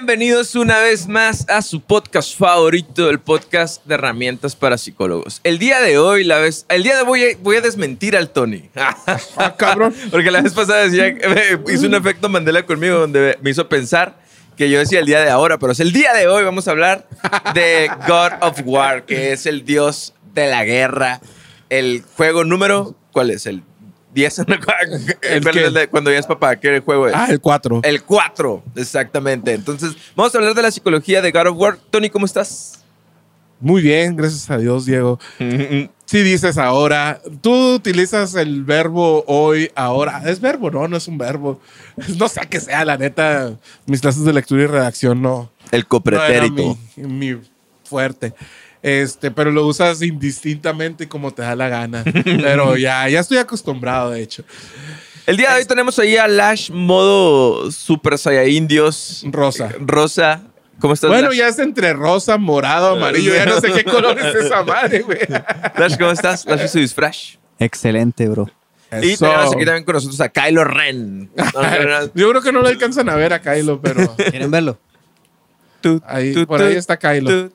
[0.00, 5.42] Bienvenidos una vez más a su podcast favorito, el podcast de herramientas para psicólogos.
[5.44, 8.70] El día de hoy, la vez, el día de hoy voy a desmentir al Tony.
[8.74, 9.94] Ah, cabrón.
[10.10, 11.14] Porque la vez pasada decía,
[11.70, 14.18] hizo un efecto Mandela conmigo donde me hizo pensar
[14.56, 16.70] que yo decía el día de ahora, pero es el día de hoy vamos a
[16.70, 17.06] hablar
[17.52, 21.20] de God of War, que es el dios de la guerra,
[21.68, 23.44] el juego número, ¿cuál es?
[23.44, 23.64] El
[24.12, 24.38] 10
[25.22, 27.14] ¿El de cuando ya es papá, ¿qué juego es?
[27.14, 27.80] Ah, el 4.
[27.84, 29.52] El 4, exactamente.
[29.52, 31.78] Entonces, vamos a hablar de la psicología de God of War.
[31.90, 32.80] Tony, ¿cómo estás?
[33.60, 35.18] Muy bien, gracias a Dios, Diego.
[36.10, 40.22] Si dices ahora, tú utilizas el verbo hoy, ahora.
[40.26, 41.60] Es verbo, no, no es un verbo.
[42.18, 43.52] No sé qué sea, la neta.
[43.86, 45.52] Mis clases de lectura y redacción no.
[45.70, 46.76] El no copretérito.
[46.96, 47.40] mi, mi
[47.84, 48.34] fuerte.
[48.82, 52.02] Este, pero lo usas indistintamente como te da la gana.
[52.24, 54.42] Pero ya, ya estoy acostumbrado, de hecho.
[55.26, 59.22] El día de hoy tenemos ahí a Lash modo Super Saiyajin Dios.
[59.30, 59.70] Rosa.
[59.78, 60.42] Rosa.
[60.78, 61.36] ¿Cómo estás, Bueno, Lash?
[61.38, 63.34] ya es entre rosa, morado, amarillo.
[63.34, 65.18] Ya no sé qué color es esa madre, güey.
[65.76, 66.46] Lash, ¿cómo estás?
[66.46, 67.36] Lash hizo disfrash.
[67.58, 68.50] Excelente, bro.
[69.02, 69.26] Y Eso.
[69.26, 71.30] tenemos aquí también con nosotros a Kylo Ren.
[72.14, 74.78] Yo creo que no lo alcanzan a ver a Kylo, pero ¿Quieren verlo?
[76.06, 77.50] Ahí, por ahí está Kylo.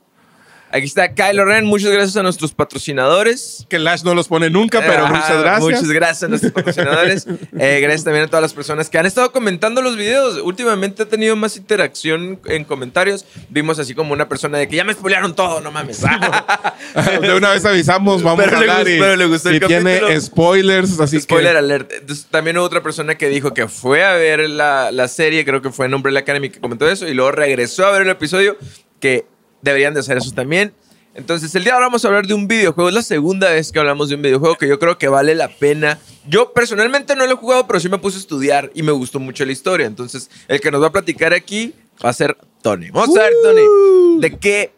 [0.76, 1.64] Aquí está Kylo Ren.
[1.66, 3.66] Muchas gracias a nuestros patrocinadores.
[3.70, 5.62] Que Lash no los pone nunca, pero Ajá, muchas gracias.
[5.64, 7.26] Muchas gracias a nuestros patrocinadores.
[7.58, 10.42] Eh, gracias también a todas las personas que han estado comentando los videos.
[10.44, 13.26] Últimamente he tenido más interacción en comentarios.
[13.50, 16.02] Vimos así como una persona de que ya me spoilearon todo, no mames.
[17.22, 19.56] De una vez avisamos, vamos Pero a le hablar gustó- y, pero le gustó el
[19.56, 21.92] y tiene spoilers, así Spoiler que alert.
[21.94, 25.62] Entonces, también hubo otra persona que dijo que fue a ver la, la serie, creo
[25.62, 28.58] que fue en Umbrella Academy que comentó eso, y luego regresó a ver el episodio,
[29.00, 29.26] que
[29.66, 30.74] deberían de hacer eso también.
[31.16, 32.90] Entonces, el día de ahora vamos a hablar de un videojuego.
[32.90, 35.48] Es la segunda vez que hablamos de un videojuego que yo creo que vale la
[35.48, 35.98] pena.
[36.28, 39.20] Yo personalmente no lo he jugado, pero sí me puse a estudiar y me gustó
[39.20, 39.88] mucho la historia.
[39.88, 42.90] Entonces, el que nos va a platicar aquí va a ser Tony.
[42.90, 44.74] Vamos a ver, Tony, de qué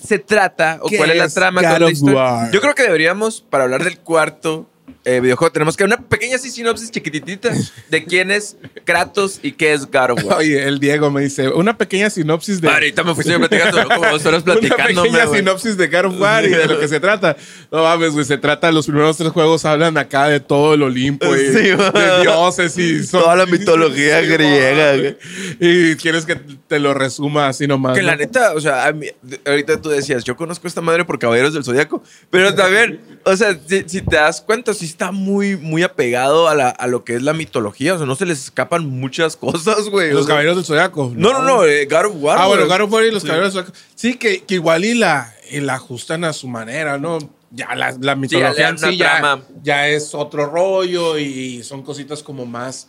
[0.00, 1.60] se trata o ¿Qué cuál es la es trama.
[1.60, 2.50] God cuál es la historia.
[2.52, 4.70] Yo creo que deberíamos, para hablar del cuarto
[5.04, 7.50] eh, videojuego, tenemos que una pequeña así sinopsis chiquititita
[7.90, 10.38] de quién es Kratos y qué es God of War.
[10.38, 12.68] Oye, el Diego me dice, una pequeña sinopsis de...
[12.68, 13.88] Ahorita me fuiste platicando, ¿no?
[13.88, 17.00] como dos horas Una pequeña sinopsis de God of War y de lo que se
[17.00, 17.36] trata.
[17.70, 21.34] No mames, güey, se trata, los primeros tres juegos hablan acá de todo el Olimpo
[21.36, 23.04] y Sí, de dioses y...
[23.04, 25.16] son- Toda la mitología griega, güey.
[25.60, 27.96] Y quieres que te lo resuma así nomás.
[27.96, 28.18] Que la ¿no?
[28.18, 29.08] neta, o sea, a mí-
[29.46, 33.58] ahorita tú decías, yo conozco esta madre por Caballeros del Zodiaco, pero también, o sea,
[33.66, 37.14] si, si te das cuenta, sí está muy, muy apegado a, la- a lo que
[37.16, 40.10] es la mitología, o sea, no se les escapan muchas cosas, güey.
[40.10, 41.12] Los o sea, caballeros del Zodiaco.
[41.14, 42.38] No, no, no, eh, God of War.
[42.40, 42.66] Ah, bueno.
[42.66, 43.28] God of War y los Sí.
[43.28, 43.78] caballeros del Zodiaco.
[43.94, 47.18] Sí, que, que igual y la, y la ajustan a su manera, ¿no?
[47.50, 49.42] Ya la, la mitología sí ya, trama.
[49.62, 52.88] ya es otro rollo y son cositas como más,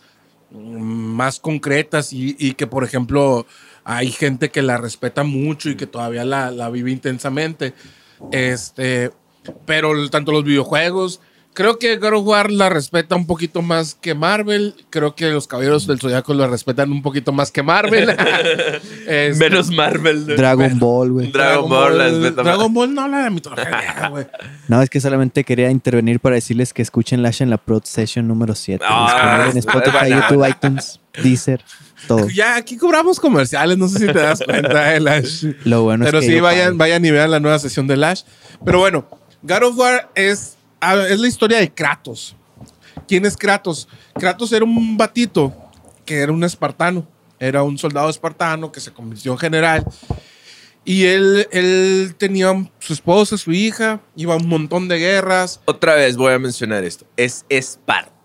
[0.52, 3.46] más concretas y, y que, por ejemplo,
[3.86, 7.74] hay gente que la respeta mucho y que todavía la, la vive intensamente.
[8.32, 9.12] Este,
[9.66, 11.22] pero tanto los videojuegos,
[11.54, 14.76] creo que God of War la respeta un poquito más que Marvel.
[14.90, 18.16] Creo que los Caballeros del Zodiaco la respetan un poquito más que Marvel.
[19.08, 20.28] Este, Menos Marvel.
[20.28, 20.36] ¿no?
[20.36, 21.32] Dragon Ball, güey.
[21.32, 22.44] Dragon Ball, la respeta.
[22.44, 24.28] Dragon Ball no habla de mitología güey.
[24.68, 28.28] No, es que solamente quería intervenir para decirles que escuchen Lash en la Prod Session
[28.28, 28.86] número 7.
[28.88, 30.22] Ah, en Spotify, bueno.
[30.22, 31.64] YouTube, iTunes, Deezer,
[32.08, 32.30] todo.
[32.30, 35.46] Ya, aquí cobramos comerciales, no sé si te das cuenta, eh, Lash.
[35.64, 37.98] Lo bueno Pero es que sí, yo vayan, vayan y vean la nueva sesión de
[37.98, 38.22] Lash.
[38.64, 39.08] Pero bueno,
[39.42, 42.35] God of War es, es la historia de Kratos.
[43.07, 43.88] ¿Quién es Kratos?
[44.13, 45.53] Kratos era un batito
[46.06, 47.07] que era un espartano.
[47.40, 49.85] Era un soldado espartano que se convirtió en general.
[50.84, 55.62] Y él, él tenía su esposa, su hija, iba a un montón de guerras.
[55.66, 57.06] Otra vez voy a mencionar esto.
[57.16, 58.19] Es espartano.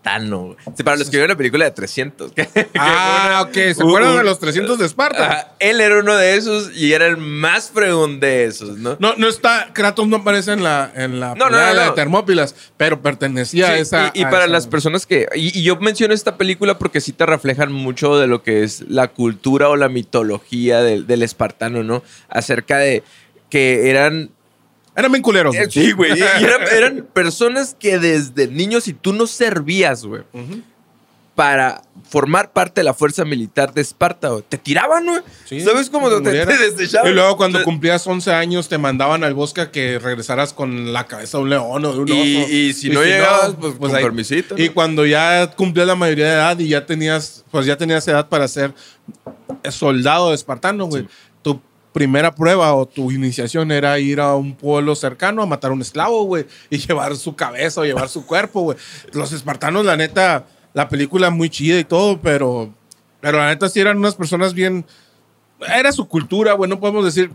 [0.77, 2.33] Sí, Para los que vieron la película de 300.
[2.33, 3.53] que- que Ah, ok.
[3.55, 5.55] ¿Se acuerdan un- de los 300 de Esparta?
[5.59, 8.97] Él era uno de esos y era el más fregón de esos, ¿no?
[9.01, 11.85] No, no está, Kratos no aparece en la, en la No, no, no, de la
[11.87, 11.91] no.
[11.91, 14.13] de Termópilas, pero pertenecía a esa.
[14.15, 15.27] y, y a para esa- las personas que.
[15.35, 18.83] Y, y yo menciono esta película porque sí te reflejan mucho de lo que es
[18.89, 22.03] la cultura o la mitología del, del espartano, ¿no?
[22.29, 23.03] Acerca de
[23.49, 24.31] que eran.
[24.97, 25.55] Eran bien culeros.
[25.71, 26.13] sí, güey.
[26.19, 30.23] y eran, eran personas que desde niños, si tú no servías, güey,
[31.35, 35.21] para formar parte de la fuerza militar de Esparta, güey, te tiraban, güey.
[35.47, 37.11] Sí, ¿Sabes cómo te, te desechaban?
[37.11, 41.09] Y luego cuando cumplías 11 años te mandaban al bosque a que regresaras con la
[41.09, 42.53] cabeza de un león o de un oso.
[42.53, 44.63] y si no llegabas, pues, con ahí- permisito, ¿no?
[44.63, 48.29] Y cuando ya cumplías la mayoría de edad y ya tenías, pues ya tenías edad
[48.29, 48.73] para ser
[49.71, 51.09] soldado espartano, güey.
[51.95, 55.81] Primera prueba o tu iniciación era ir a un pueblo cercano a matar a un
[55.81, 58.79] esclavo, güey, y llevar su cabeza o llevar su cuerpo, güey.
[59.13, 60.45] Los espartanos, la neta,
[60.75, 62.75] la película muy chida y todo, pero,
[63.21, 64.85] pero la neta sí eran unas personas bien
[65.73, 66.69] era su cultura, güey.
[66.69, 67.31] No podemos decir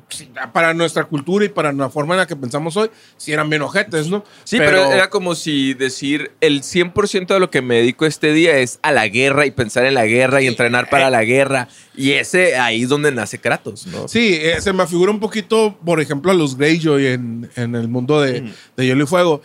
[0.54, 3.62] para nuestra cultura y para la forma en la que pensamos hoy, si eran bien
[3.62, 4.24] ojetes, ¿no?
[4.44, 8.58] Sí, pero, era como si decir el 100% de lo que me dedico este día
[8.58, 11.68] es a la guerra y pensar en la guerra y entrenar para la guerra.
[11.96, 14.08] Y ese ahí es donde nace Kratos, ¿no?
[14.08, 17.88] Sí, eh, se me figura un poquito, por ejemplo, a los Greyjoy en, en el
[17.88, 19.42] mundo de, de Hielo y Fuego.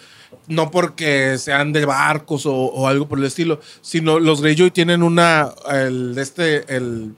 [0.47, 5.03] No porque sean de barcos o, o algo por el estilo, sino los Greyjoy tienen
[5.03, 7.15] una, el, este, el,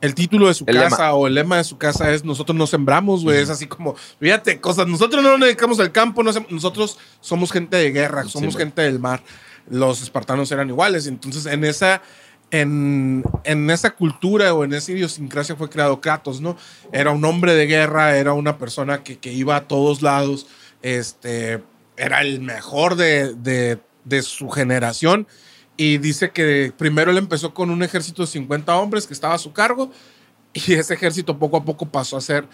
[0.00, 1.14] el título de su El casa lema.
[1.14, 3.38] o el lema de su casa es nosotros no sembramos, güey.
[3.38, 7.76] Es así como, fíjate, cosas, nosotros no nos dedicamos al campo, no nosotros somos gente
[7.76, 9.22] de guerra, somos gente del mar.
[9.68, 11.06] Los espartanos eran iguales.
[11.06, 12.00] Entonces, en esa,
[12.50, 16.56] en, en esa cultura o en esa idiosincrasia fue creado Kratos, ¿no?
[16.92, 20.46] Era un hombre de guerra, era una persona que, que iba a todos lados,
[20.80, 21.62] este,
[21.96, 25.26] era el mejor de, de, de su generación.
[25.78, 29.38] Y dice que primero él empezó con un ejército de 50 hombres que estaba a
[29.38, 29.90] su cargo
[30.52, 32.44] y ese ejército poco a poco pasó a ser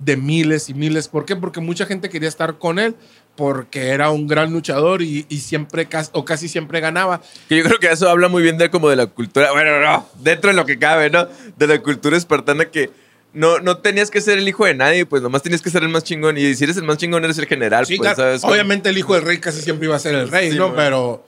[0.00, 1.06] de miles y miles.
[1.06, 1.36] ¿Por qué?
[1.36, 2.96] Porque mucha gente quería estar con él
[3.36, 7.22] porque era un gran luchador y, y siempre, o casi siempre ganaba.
[7.48, 10.06] Que yo creo que eso habla muy bien de como de la cultura, bueno, no,
[10.18, 11.28] dentro de lo que cabe, ¿no?
[11.56, 12.90] De la cultura espartana que
[13.32, 15.88] no, no tenías que ser el hijo de nadie, pues nomás tenías que ser el
[15.88, 16.36] más chingón.
[16.36, 18.44] Y si eres el más chingón, eres el general, Sí, pues, claro, ¿sabes?
[18.44, 20.68] Obviamente el hijo del rey casi siempre iba a ser el rey, Sí, ¿no?
[20.68, 20.76] man.
[20.76, 21.24] Pero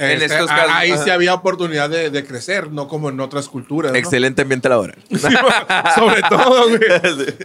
[0.00, 1.04] En este, estos casos, ahí ajá.
[1.04, 3.92] sí había oportunidad de, de crecer, no como en otras culturas.
[3.92, 3.98] ¿no?
[3.98, 4.96] Excelente ambiente laboral.
[5.94, 6.80] Sobre todo, güey.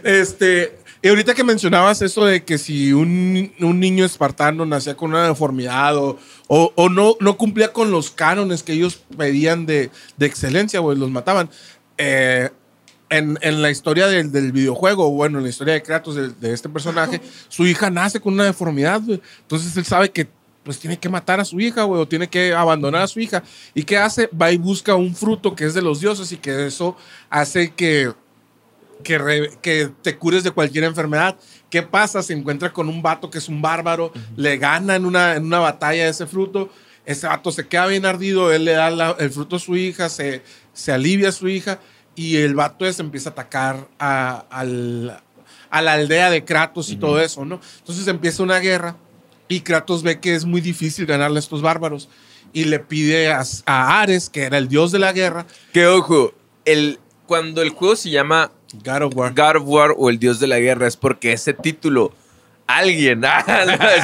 [0.04, 5.10] Este, y ahorita que mencionabas eso de que si un, un niño espartano nacía con
[5.10, 6.18] una deformidad o,
[6.48, 10.96] o, o no, no cumplía con los cánones que ellos pedían de, de excelencia, güey,
[10.96, 11.50] los mataban.
[11.98, 12.48] Eh,
[13.08, 16.52] en, en la historia del, del videojuego, bueno, en la historia de Kratos, de, de
[16.52, 19.20] este personaje, su hija nace con una deformidad, güey.
[19.42, 20.26] Entonces él sabe que
[20.66, 23.42] pues tiene que matar a su hija, güey, o tiene que abandonar a su hija.
[23.72, 24.28] ¿Y qué hace?
[24.38, 26.96] Va y busca un fruto que es de los dioses y que eso
[27.30, 28.12] hace que,
[29.04, 31.36] que, re- que te cures de cualquier enfermedad.
[31.70, 32.22] ¿Qué pasa?
[32.22, 35.60] Se encuentra con un vato que es un bárbaro, le gana en una, en una
[35.60, 36.68] batalla ese fruto,
[37.04, 40.08] ese vato se queda bien ardido, él le da la- el fruto a su hija,
[40.08, 40.42] se,
[40.72, 41.78] se alivia a su hija
[42.16, 45.22] y el vato ese empieza a atacar a, al-
[45.70, 47.60] a la aldea de Kratos y todo eso, ¿no?
[47.78, 48.96] Entonces empieza una guerra
[49.48, 52.08] y Kratos ve que es muy difícil ganarle a estos bárbaros
[52.52, 56.32] y le pide a, a Ares, que era el dios de la guerra, que ojo,
[56.64, 58.52] el, cuando el juego se llama
[58.84, 59.34] God of War.
[59.34, 62.12] God of War o el Dios de la Guerra es porque ese título
[62.66, 63.44] alguien, ah,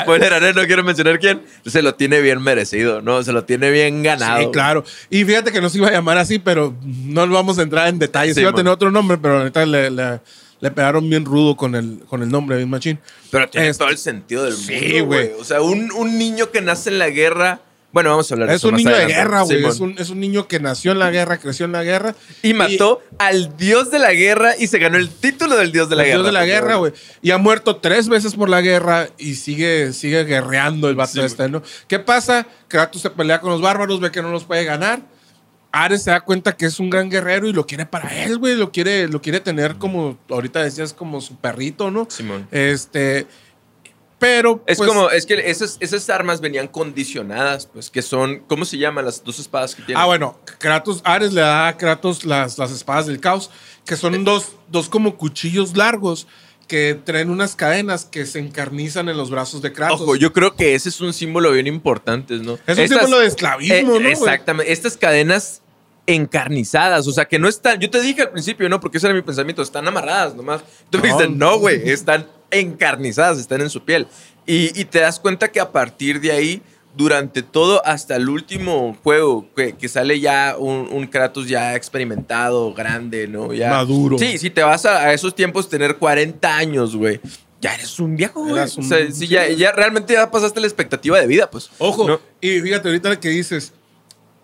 [0.00, 3.22] spoiler, alert, no quiero mencionar quién, se lo tiene bien merecido, ¿no?
[3.22, 4.40] Se lo tiene bien ganado.
[4.40, 4.84] Sí, claro.
[5.10, 7.98] Y fíjate que no se iba a llamar así, pero no vamos a entrar en
[7.98, 8.34] detalles.
[8.34, 8.58] Sí, iba a man.
[8.58, 10.20] tener otro nombre, pero neta le, le-
[10.62, 12.98] le pegaron bien rudo con el, con el nombre, bien machín.
[13.30, 15.26] Pero tiene Este- todo el sentido del Sí, mundo, güey.
[15.28, 15.40] güey.
[15.40, 17.60] O sea, un, un niño que nace en la guerra.
[17.92, 19.64] Bueno, vamos a hablar de Es eso un más niño de guerra, güey.
[19.66, 22.14] Es un, es un niño que nació en la guerra, creció en la guerra.
[22.42, 25.96] Y mató al dios de la guerra y se ganó el título del dios de
[25.96, 26.16] la el guerra.
[26.22, 26.92] dios de la guerra, güey.
[27.20, 31.20] Y ha muerto tres veces por la guerra y sigue, sigue guerreando el vato Sí,
[31.20, 31.62] este, ¿no?
[31.86, 32.46] ¿Qué pasa?
[32.68, 35.00] Kratos se pelea con los bárbaros, ve que no los puede ganar.
[35.72, 38.54] Ares se da cuenta que es un gran guerrero y lo quiere para él, güey.
[38.56, 42.06] Lo quiere, lo quiere tener como, ahorita decías, como su perrito, ¿no?
[42.10, 42.46] Simón.
[42.50, 43.26] Este.
[44.18, 44.62] Pero.
[44.66, 48.76] Es pues, como, es que esas, esas armas venían condicionadas, pues, que son, ¿cómo se
[48.76, 50.00] llaman las dos espadas que tiene?
[50.00, 53.50] Ah, bueno, Kratos, Ares le da a Kratos las, las espadas del caos,
[53.86, 56.28] que son dos, dos como cuchillos largos
[56.68, 60.02] que traen unas cadenas que se encarnizan en los brazos de Kratos.
[60.02, 62.58] Ojo, yo creo que ese es un símbolo bien importante, ¿no?
[62.66, 64.08] Es un símbolo de esclavismo, eh, ¿no?
[64.08, 64.72] Exactamente.
[64.72, 65.61] Estas cadenas
[66.06, 68.80] encarnizadas, o sea, que no están, yo te dije al principio, ¿no?
[68.80, 70.62] Porque ese era mi pensamiento, están amarradas nomás.
[70.90, 71.16] Tú me No.
[71.18, 74.06] dijiste, no, güey, están encarnizadas, están en su piel.
[74.46, 76.62] Y, y te das cuenta que a partir de ahí,
[76.94, 82.74] durante todo, hasta el último juego, que, que sale ya un, un Kratos ya experimentado,
[82.74, 83.52] grande, ¿no?
[83.54, 84.18] Ya, Maduro.
[84.18, 87.20] Sí, si te vas a, a esos tiempos, tener 40 años, güey.
[87.62, 88.54] Ya eres un viejo, güey.
[88.54, 91.70] Un- O sea, sí, ya, ya realmente ya pasaste la expectativa de vida, pues.
[91.78, 92.20] Ojo, ¿no?
[92.40, 93.72] y fíjate ahorita que dices,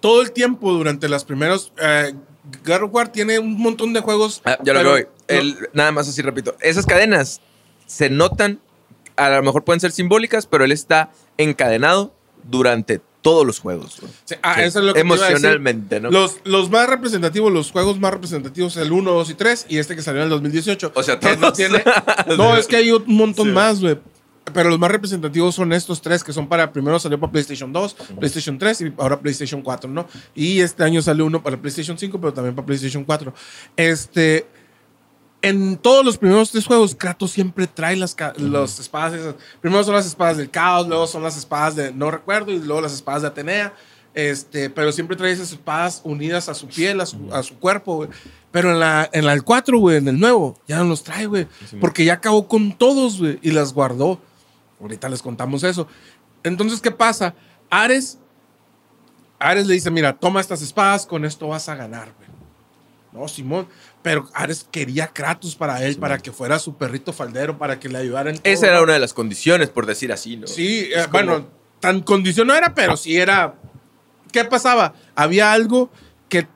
[0.00, 1.73] todo el tiempo durante las primeros...
[1.81, 2.14] eh,
[2.64, 4.40] God of War tiene un montón de juegos.
[4.45, 5.09] Ah, ya lo pero que voy.
[5.28, 6.57] no- El- nada más así, repito.
[6.61, 7.40] Esas cadenas
[7.87, 8.61] se notan,
[9.17, 12.14] a lo mejor pueden ser simbólicas, pero él está encadenado
[12.45, 14.00] durante todos los juegos.
[14.25, 14.61] Sí, ah, Sí.
[14.62, 15.33] eso es lo que te iba a decir.
[15.37, 16.11] Emocionalmente, ¿no?
[16.11, 19.95] Los, los más representativos, los juegos más representativos, el 1, 2 y 3, y este
[19.97, 20.93] que salió en el 2018.
[20.95, 21.55] O sea, que no todos.
[21.59, 21.83] tiene.
[22.38, 23.52] No, es que hay un montón Sí.
[23.52, 23.99] más, güey.
[24.52, 26.73] Pero los más representativos son estos tres que son para.
[26.73, 30.07] Primero salió para PlayStation 2, PlayStation 3 y ahora PlayStation 4, ¿no?
[30.35, 33.33] Y este año salió uno para PlayStation 5, pero también para PlayStation 4.
[33.76, 34.47] Este.
[35.40, 39.37] En todos los primeros tres juegos, Kratos siempre trae las, las espadas esas.
[39.61, 42.81] Primero son las espadas del caos, luego son las espadas de no recuerdo y luego
[42.81, 43.73] las espadas de Atenea.
[44.14, 47.97] Este, pero siempre trae esas espadas unidas a su piel, a su, a su cuerpo,
[47.97, 48.09] güey.
[48.50, 51.26] Pero en la, en la el 4, güey, en el nuevo, ya no los trae,
[51.26, 51.47] güey.
[51.81, 54.21] Porque ya acabó con todos, güey, y las guardó.
[54.80, 55.87] Ahorita les contamos eso.
[56.42, 57.35] Entonces, ¿qué pasa?
[57.70, 58.18] Ares,
[59.38, 62.28] Ares le dice, mira, toma estas espadas, con esto vas a ganar, güey.
[63.12, 63.66] No, Simón.
[64.02, 67.99] Pero Ares quería Kratos para él, para que fuera su perrito faldero, para que le
[67.99, 68.52] ayudara en todo.
[68.52, 70.47] Esa era una de las condiciones, por decir así, ¿no?
[70.47, 71.49] Sí, eh, bueno,
[71.80, 73.54] tan condición no era, pero sí era.
[74.32, 74.94] ¿Qué pasaba?
[75.14, 75.90] Había algo
[76.28, 76.47] que,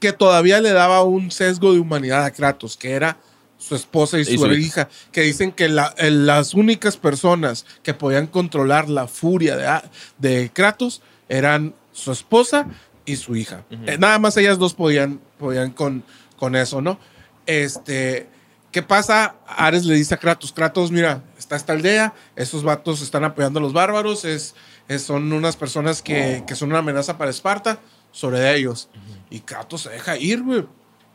[0.00, 3.18] que todavía le daba un sesgo de humanidad a Kratos, que era
[3.58, 4.54] su esposa y su, su hija.
[4.82, 9.66] hija, que dicen que la- eh, las únicas personas que podían controlar la furia de,
[9.66, 12.66] A- de Kratos eran su esposa
[13.04, 13.64] y su hija.
[13.70, 16.04] Eh, nada más ellas dos podían, podían con,
[16.36, 16.98] con eso, ¿no?
[17.46, 18.28] Este,
[18.70, 19.36] ¿qué pasa?
[19.46, 23.62] Ares le dice a Kratos, Kratos, mira, está esta aldea, estos vatos están apoyando a
[23.62, 24.54] los bárbaros, es,
[24.86, 27.80] es- son unas personas que, que son una amenaza para Esparta,
[28.12, 28.88] sobre ellos.
[29.30, 30.64] Y Kratos se deja ir, güey.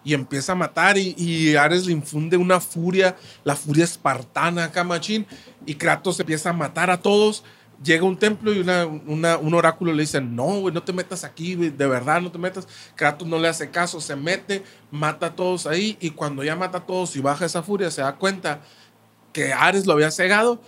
[0.04, 4.84] Y empieza a matar y, y Ares le infunde una furia, la furia espartana acá,
[4.84, 5.26] machín.
[5.66, 7.44] Y Kratos empieza a matar a todos.
[7.84, 11.56] Llega un templo y una, un oráculo le dice, no, güey, no te metas aquí,
[11.56, 12.68] güey, de verdad no te metas.
[12.96, 16.78] Kratos no le hace caso, se mete, mata a todos ahí y cuando ya mata
[16.78, 18.62] a todos y baja esa furia, se da cuenta
[19.34, 20.62] que Ares lo había cegado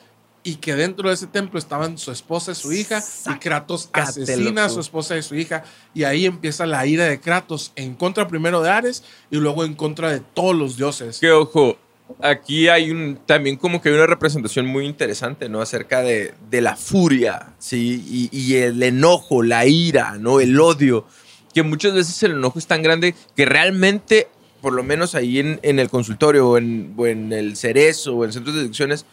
[0.45, 4.65] y que dentro de ese templo estaban su esposa y su hija y Kratos asesina
[4.65, 5.63] a su esposa y su hija
[5.95, 9.73] y ahí empieza la ira de Kratos en contra primero de Ares y luego en
[9.73, 11.17] contra de todos los dioses.
[11.17, 11.77] Que ojo,
[12.21, 15.61] aquí hay un también como que hay una representación muy interesante, ¿no?
[15.61, 18.03] Acerca de, de la furia, ¿sí?
[18.07, 20.39] Y, y el enojo, la ira, ¿no?
[20.39, 21.07] El odio.
[21.55, 24.27] Que muchas veces el enojo es tan grande que realmente,
[24.61, 28.25] por lo menos ahí en, en el consultorio o en, o en el cerezo o
[28.25, 29.07] en centros de adicciones,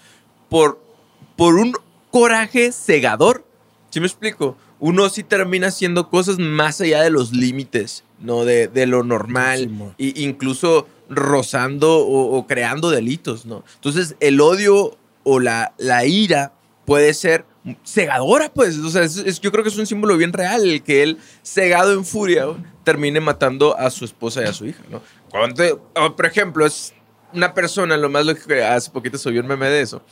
[0.51, 0.92] por,
[1.37, 1.75] por un
[2.11, 3.45] coraje cegador,
[3.91, 4.57] ¿sí me explico?
[4.81, 8.45] Uno sí termina haciendo cosas más allá de los límites, ¿no?
[8.45, 9.61] De, de lo normal.
[9.99, 13.65] Y incluso rozando o, o creando delitos, ¿no?
[13.77, 16.53] Entonces, el odio o la, la ira
[16.85, 17.45] puede ser
[17.85, 18.77] cegadora, pues.
[18.79, 21.19] O sea, es- es- yo creo que es un símbolo bien real, el que él,
[21.45, 22.73] cegado en furia, ¿no?
[22.83, 25.01] termine matando a su esposa y a su hija, ¿no?
[25.31, 25.81] Cuando,
[26.17, 26.93] por ejemplo, es
[27.33, 30.03] una persona, lo más lógico que hace poquito subió un meme de eso,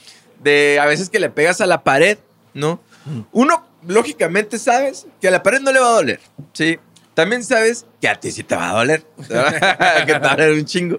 [0.43, 2.19] de a veces que le pegas a la pared,
[2.55, 2.81] ¿no?
[3.33, 6.21] Uno, lógicamente, sabes que a la pared no le va a doler,
[6.53, 6.79] ¿sí?
[7.15, 10.53] También sabes que a ti sí te va a doler, que te va a doler
[10.53, 10.99] un chingo.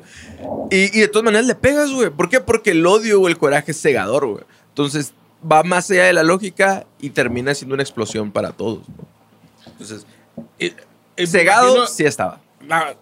[0.69, 2.09] Y, y de todas maneras le pegas, güey.
[2.09, 2.39] ¿Por qué?
[2.41, 4.43] Porque el odio o el coraje es cegador, güey.
[4.69, 5.13] Entonces
[5.49, 8.83] va más allá de la lógica y termina siendo una explosión para todos.
[9.65, 10.05] Entonces,
[10.59, 10.73] y
[11.17, 12.39] me cegado imagino sí estaba.
[12.67, 12.95] la-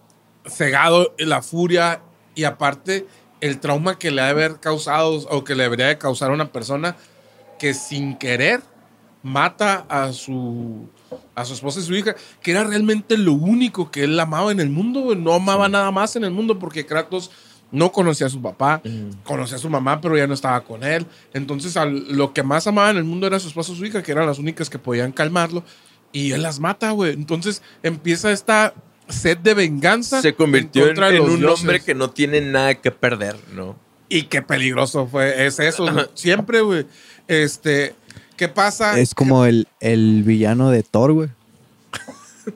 [0.46, 2.00] cegado, la furia
[2.34, 3.06] y aparte
[3.40, 6.34] el trauma que le ha de haber causado o que le debería de causar a
[6.34, 6.96] una persona
[7.58, 8.60] que sin querer
[9.22, 10.88] mata a su
[11.34, 14.60] a su esposa y su hija, que era realmente lo único que él amaba en
[14.60, 17.30] el mundo, no amaba nada más en el mundo porque Kratos
[17.72, 18.80] no conocía a su papá,
[19.24, 21.06] conocía a su mamá, pero ya no estaba con él.
[21.32, 24.02] Entonces, al- lo que más amaba en el mundo era su esposa y su hija,
[24.02, 25.62] que eran las únicas que podían calmarlo.
[26.12, 27.12] Y él las mata, güey.
[27.12, 28.74] Entonces empieza esta
[29.12, 30.20] sed de venganza.
[30.22, 31.60] Se convirtió en, un dioses.
[31.60, 33.76] hombre que no tiene nada que perder, ¿no?
[34.08, 35.46] Y qué peligroso fue.
[35.46, 36.86] Es eso, siempre, güey.
[37.28, 37.94] Este,
[38.36, 38.98] ¿qué pasa?
[38.98, 41.28] Es como el, el villano de Thor, güey.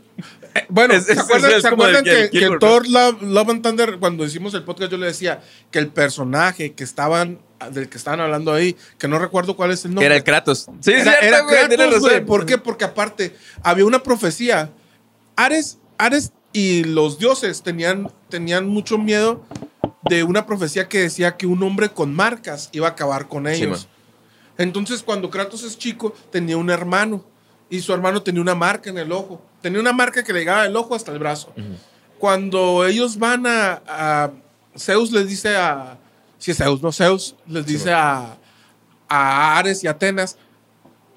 [0.57, 3.49] Eh, bueno, Es- ¿se acuerdan, es ¿se como acuerdan el- el que, Thor Love, Love
[3.49, 5.43] and Thunder, cuando hicimos el podcast, yo le decía
[5.73, 7.41] que el personaje que estaban,
[7.73, 10.07] del que estaban hablando ahí, que no recuerdo cuál es el nombre.
[10.07, 10.67] Era el Kratos.
[10.81, 12.25] Sí, Era, cierto, era güey, Kratos, güey.
[12.25, 12.57] ¿Por qué?
[12.59, 13.35] Porque aparte
[13.65, 14.71] había una profecía.
[15.35, 19.45] Ares, Ares y los dioses tenían, tenían mucho miedo
[20.09, 23.63] de una profecía que decía que un hombre con marcas iba a acabar con Sí,
[23.65, 23.89] ellos.
[24.57, 27.23] Entonces, cuando Kratos es chico, tenía un hermano
[27.69, 29.43] y su hermano tenía una marca en el ojo.
[29.61, 31.53] Tenía una marca que le llegaba del ojo hasta el brazo.
[32.19, 34.31] Cuando ellos van a, a-
[34.79, 35.99] Zeus les dice a
[36.39, 38.37] si es Zeus, no Zeus, les dice a,
[39.09, 40.37] a Ares y Atenas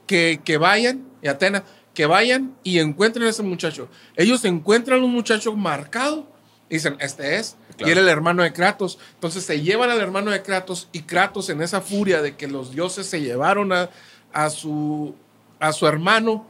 [0.05, 1.63] que, que vayan, y Atenas,
[1.97, 3.89] que vayan y encuentren a ese muchacho.
[4.15, 6.27] Ellos encuentran un muchacho marcado
[6.69, 7.55] y dicen, este es.
[7.75, 7.87] Claro.
[7.89, 8.99] Y era el hermano de Kratos.
[9.15, 12.69] Entonces se llevan al hermano de Kratos y Kratos en esa furia de que los
[12.69, 13.89] dioses se llevaron a,
[14.31, 15.15] a, su,
[15.59, 16.45] a su hermano,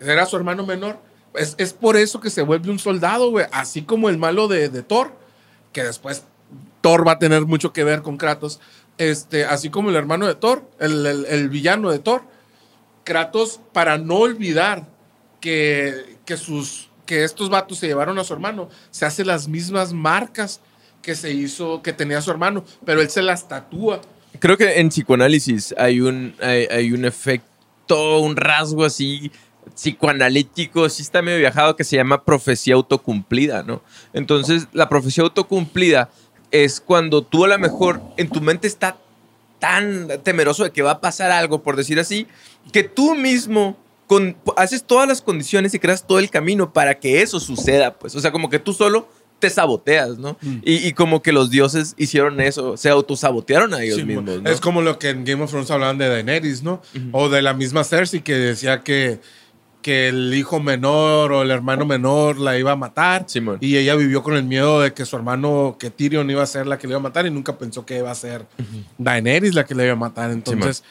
[0.00, 1.00] era su hermano menor.
[1.34, 3.46] Es, es por eso que se vuelve un soldado, güey.
[3.50, 5.10] Así como el malo de, de Thor,
[5.72, 6.22] que después
[6.80, 8.60] Thor va a tener mucho que ver con Kratos.
[8.98, 12.22] Este, así como el hermano de Thor, el, el- el villano de Thor.
[13.04, 14.86] Kratos, para no olvidar
[15.40, 19.92] que, que, sus, que estos vatos se llevaron a su hermano, se hace las mismas
[19.92, 20.60] marcas
[21.02, 24.00] que se hizo, que tenía su hermano, pero él se las tatúa.
[24.38, 29.30] Creo que en psicoanálisis hay un, hay, un efecto, un rasgo así
[29.74, 33.82] psicoanalítico, sí está medio viajado, que se llama profecía autocumplida, ¿no?
[34.12, 36.10] Entonces, la profecía autocumplida
[36.50, 38.96] es cuando tú a lo mejor en tu mente está
[39.62, 42.26] tan temeroso de que va a pasar algo, por decir así,
[42.72, 43.76] que tú mismo
[44.08, 48.16] con, haces todas las condiciones y creas todo el camino para que eso suceda, pues.
[48.16, 50.36] O sea, como que tú solo te saboteas, ¿no?
[50.40, 50.56] Mm.
[50.64, 54.50] Y, y como que los dioses hicieron eso, se autosabotearon a ellos Sí, mismos, ¿no?
[54.50, 56.82] Es como lo que en Game of Thrones hablaban de Daenerys, ¿no?
[57.12, 59.20] O de la misma Cersei que decía que,
[59.82, 63.24] que el hijo menor o el hermano menor la iba a matar.
[63.26, 63.58] Simón.
[63.60, 66.66] Y ella vivió con el miedo de que su hermano, que Tyrion iba a ser
[66.66, 68.46] la que le iba a matar y nunca pensó que iba a ser
[68.96, 70.30] Daenerys la que le iba a matar.
[70.30, 70.84] Entonces,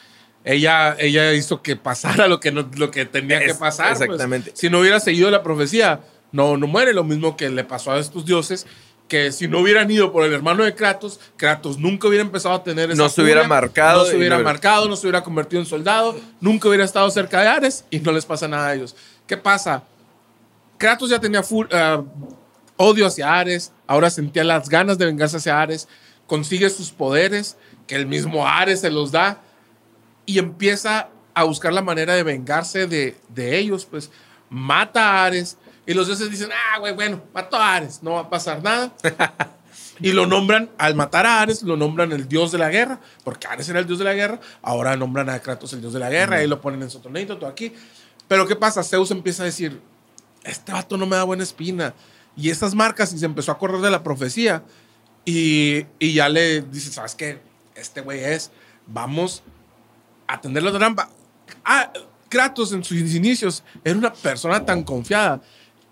[0.44, 3.96] ella, ella hizo que pasara lo que, no, lo que tenía que pasar.
[3.96, 4.02] pues.
[4.02, 4.52] exactamente.
[4.54, 6.92] Si no hubiera seguido la profecía, no, no muere.
[6.92, 8.66] Lo mismo que le pasó a estos dioses.
[9.08, 12.64] Que si no hubieran ido por el hermano de Kratos, Kratos nunca hubiera empezado a
[12.64, 15.60] tener esa No se hubiera marcado No se hubiera no- marcado, no se hubiera convertido
[15.60, 18.96] en soldado, nunca hubiera estado cerca de Ares y no les pasa nada a ellos.
[19.26, 19.82] ¿Qué pasa?
[20.78, 21.42] Kratos ya tenía
[21.72, 22.02] ah,
[22.76, 25.88] odio hacia Ares, ahora sentía las ganas de vengarse hacia Ares,
[26.26, 27.56] consigue sus poderes,
[27.86, 29.42] que el mismo Ares se los da,
[30.24, 34.10] y empieza a buscar la manera de vengarse de, de ellos, pues
[34.48, 35.56] mata a Ares,
[35.86, 38.92] y los dioses dicen, ah, güey, bueno, mató a Ares, no va a pasar nada.
[40.00, 43.46] Y lo nombran, al matar a Ares, lo nombran el dios de la guerra, porque
[43.46, 46.10] Ares era el dios de la guerra, ahora nombran a Kratos el dios de la
[46.10, 47.72] guerra, y lo ponen en su torneo, todo aquí.
[48.26, 48.82] Pero ¿qué pasa?
[48.82, 49.80] Zeus empieza a decir,
[50.42, 51.94] este vato no me da buena espina.
[52.36, 54.64] Y esas marcas, y se empezó a correr de la profecía,
[55.24, 57.40] y, y ya le dice, ¿sabes qué?
[57.76, 58.50] Este güey es,
[58.86, 59.42] vamos
[60.26, 61.10] a tender la trampa.
[61.64, 61.92] Ah,
[62.28, 65.42] Kratos en sus inicios era una persona tan confiada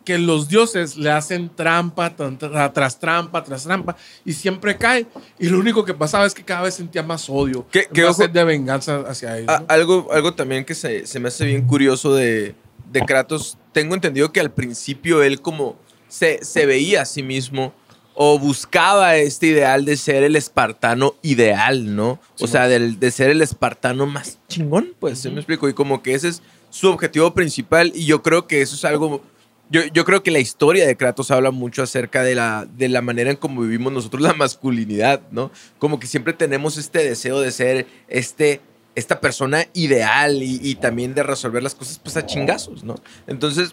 [0.04, 5.06] que los dioses le hacen trampa tra- tras trampa tras trampa y siempre cae.
[5.38, 8.12] Y lo único que pasaba es que cada vez sentía más odio, ¿Qué- qué más
[8.12, 8.22] ojo?
[8.22, 9.48] sed de venganza hacia ellos.
[9.50, 9.66] A- ¿no?
[9.68, 12.54] algo, algo también que se, se me hace bien curioso de,
[12.90, 13.58] de Kratos.
[13.72, 15.76] Tengo entendido que al principio él como
[16.08, 17.72] se, se veía a sí mismo
[18.14, 22.18] o buscaba este ideal de ser el espartano ideal, ¿no?
[22.40, 25.68] o sea, del- de ser el espartano más chingón, pues, ¿se me explico?
[25.68, 29.22] Y como que ese es su objetivo principal y yo creo que eso es algo...
[29.70, 33.02] Yo, yo creo que la historia de Kratos habla mucho acerca de la, de la
[33.02, 35.52] manera en cómo vivimos nosotros la masculinidad, ¿no?
[35.78, 38.60] Como que siempre tenemos este deseo de ser este,
[38.96, 42.96] esta persona ideal y, también de resolver las cosas pues a chingazos, ¿no?
[43.28, 43.72] Entonces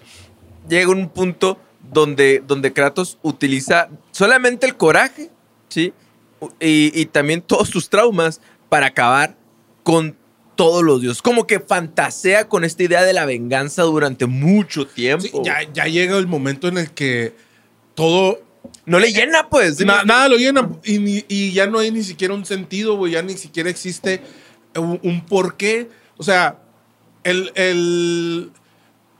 [0.70, 1.60] llega un punto
[1.92, 5.32] donde, donde Kratos utiliza solamente el coraje,
[5.70, 5.94] ¿sí?
[6.60, 9.36] Y también todos sus traumas para acabar
[9.82, 10.16] con
[10.58, 11.22] todos los dioses.
[11.22, 15.24] Como que fantasea con esta idea de la venganza durante mucho tiempo.
[15.24, 17.34] Sí, ya, ya llega el momento en el que
[17.96, 18.42] todo
[18.86, 19.80] No le llena, pues.
[19.86, 23.14] Na- nada lo llena y, ya no hay ni siquiera un sentido, güey.
[23.14, 24.22] Ya ni siquiera existe
[24.76, 25.90] un, un porqué.
[26.18, 26.60] O sea,
[27.24, 28.52] el, el-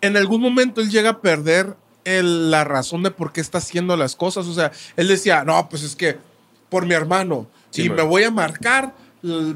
[0.02, 3.96] en algún momento él llega a perder el- la razón de por qué está haciendo
[3.96, 4.48] las cosas.
[4.48, 6.18] O sea, él decía, no, pues es que
[6.70, 7.48] por mi hermano.
[7.70, 7.98] Sí, y man.
[7.98, 8.94] me voy a marcar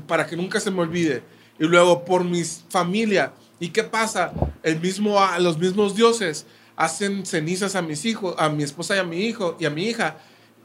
[0.07, 1.23] para que nunca se me olvide.
[1.61, 3.33] Y luego por mi familia.
[3.59, 4.33] ¿Y qué pasa?
[4.63, 9.03] El mismo, los mismos dioses hacen cenizas a mis hijos, a mi esposa y a
[9.03, 10.17] mi hijo y a mi hija.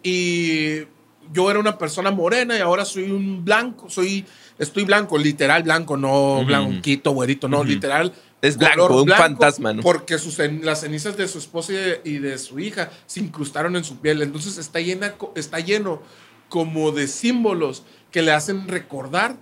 [0.03, 0.85] Y
[1.31, 4.25] yo era una persona morena y ahora soy un blanco, soy,
[4.59, 6.47] estoy blanco, literal blanco, no Ujú.
[6.47, 7.67] blanquito, güerito, no, Ujú.
[7.67, 8.15] literal.
[8.41, 9.83] Es blanco, un fantasma, ¿no?
[9.83, 13.77] Porque sus, las cenizas de su esposa y de, y de su hija se incrustaron
[13.77, 14.23] en su piel.
[14.23, 16.01] Entonces está, llena, está lleno
[16.49, 19.37] como de símbolos que le hacen recordar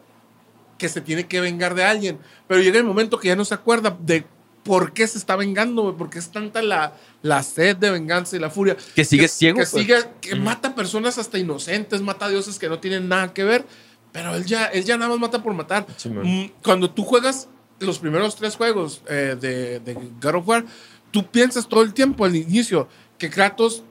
[0.85, 2.19] que se tiene que vengar de alguien.
[2.47, 4.27] Pero llega el momento que ya no se acuerda de
[4.65, 6.93] por qué se está vengando, porque es tanta la,
[7.23, 8.77] la sed de venganza y la furia.
[8.95, 9.71] Que sigue ciego, Que, pues.
[9.83, 13.65] sigue, que mata personas hasta inocentes, mata a dioses que no tienen nada que ver.
[14.13, 15.87] Pero él ya, él ya nada más mata por matar.
[15.97, 16.11] Sí.
[16.11, 17.49] Mm, Cuando tú juegas
[17.81, 20.67] los primeros tres juegos eh, de, de God of War,
[21.11, 23.85] tú piensas todo el tiempo al inicio que Kratos,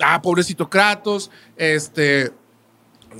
[0.00, 2.32] ah, pobrecito Kratos, este,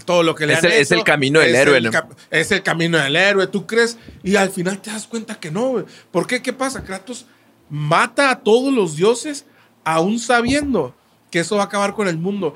[0.05, 1.91] todo lo que le Es han el- es el camino del héroe, el ¿no?
[2.31, 5.85] Es el camino del héroe, tú crees, y al final te das cuenta que no.
[6.11, 6.43] ¿Por qué?
[6.43, 6.83] ¿Qué pasa?
[6.85, 7.27] Kratos
[7.71, 9.45] mata a todos los dioses
[9.85, 10.95] aún sabiendo
[11.31, 12.55] que eso va a acabar con el mundo.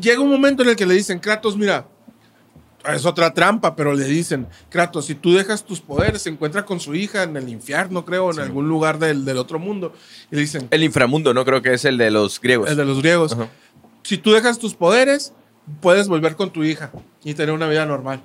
[0.00, 1.86] Llega un momento en el que le dicen, Kratos, mira,
[2.92, 6.78] es otra trampa, pero le dicen, Kratos, si tú dejas tus poderes, se encuentra con
[6.80, 9.92] su hija en el infierno, creo, en algún lugar del, del otro mundo.
[10.30, 11.44] Y le dicen, El inframundo, ¿no?
[11.44, 12.70] Creo que es el de los griegos.
[12.70, 13.48] el de los griegos, Ajá.
[14.02, 15.32] si tú dejas tus poderes,
[15.80, 16.90] puedes volver con tu hija
[17.24, 18.20] y tener una vida normal.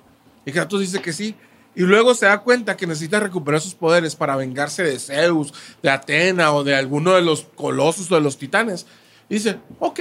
[0.46, 1.36] Y Kratos dice que sí.
[1.76, 5.90] Y luego se da cuenta que necesita recuperar sus poderes para vengarse de Zeus, de
[5.90, 8.86] Atena o de alguno de los colosos o de los titanes.
[9.28, 10.00] Y dice, ok,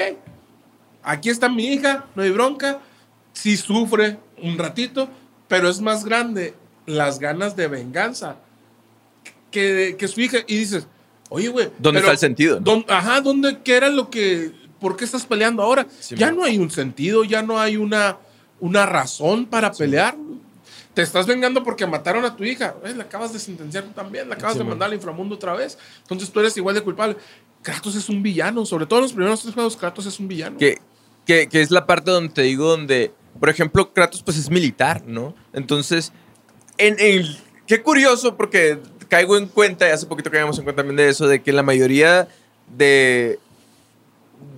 [1.02, 2.80] aquí está mi hija, no hay bronca.
[3.32, 5.08] Sí sufre un ratito,
[5.48, 8.36] pero es más grande las ganas de venganza
[9.50, 10.38] que, que su hija.
[10.46, 10.86] Y dices,
[11.30, 11.70] oye, güey.
[11.78, 12.60] ¿Dónde pero está el sentido, no?
[12.64, 14.52] ¿dónde- ajá, ¿dónde, qué era lo que,
[14.82, 15.86] por qué estás peleando ahora?
[16.00, 16.36] Sí, ya man.
[16.36, 18.18] no hay un sentido, ya no hay una,
[18.60, 20.14] una razón para pelear.
[20.92, 22.74] Te estás vengando porque mataron a tu hija.
[22.84, 24.70] Eh, la acabas de sentenciar tú también, la acabas Sí, de man.
[24.72, 25.78] mandar al inframundo otra vez.
[26.02, 27.16] Entonces tú eres igual de culpable.
[27.62, 30.58] Kratos es un villano, sobre todo en los primeros tres juegos, Kratos es un villano.
[30.58, 30.78] que,
[31.24, 35.04] que, que es la parte donde te digo donde, por ejemplo, Kratos pues es militar,
[35.06, 35.34] ¿no?
[35.54, 36.12] Entonces,
[36.76, 37.26] en, en-
[37.66, 41.26] qué curioso porque caigo en cuenta, y hace poquito caímos en cuenta también de eso,
[41.28, 42.26] de que la mayoría
[42.76, 43.38] de,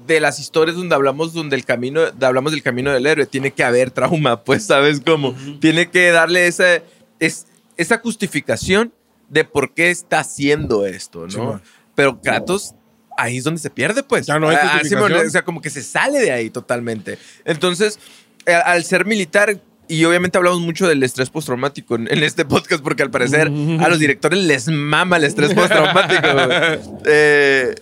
[0.06, 3.64] de las historias donde hablamos donde el camino, hablamos del camino del héroe, tiene que
[3.64, 5.34] haber trauma, pues, ¿sabes cómo?
[5.60, 6.82] Tiene que darle esa,
[7.20, 8.92] es, esa justificación
[9.28, 11.58] de por qué está haciendo esto, ¿no?
[11.58, 11.64] Sí.
[11.94, 12.74] Pero Kratos,
[13.16, 14.26] ahí es donde se pierde, pues.
[14.26, 15.26] Ya no hay Ah, ah, justificación.
[15.26, 17.18] O sea, como que se sale de ahí totalmente.
[17.44, 17.98] Entonces,
[18.46, 22.82] eh, al ser militar, y obviamente hablamos mucho del estrés postraumático en, en este podcast,
[22.82, 26.28] porque al parecer a los directores les mama el estrés postraumático.
[27.06, 27.74] Eh,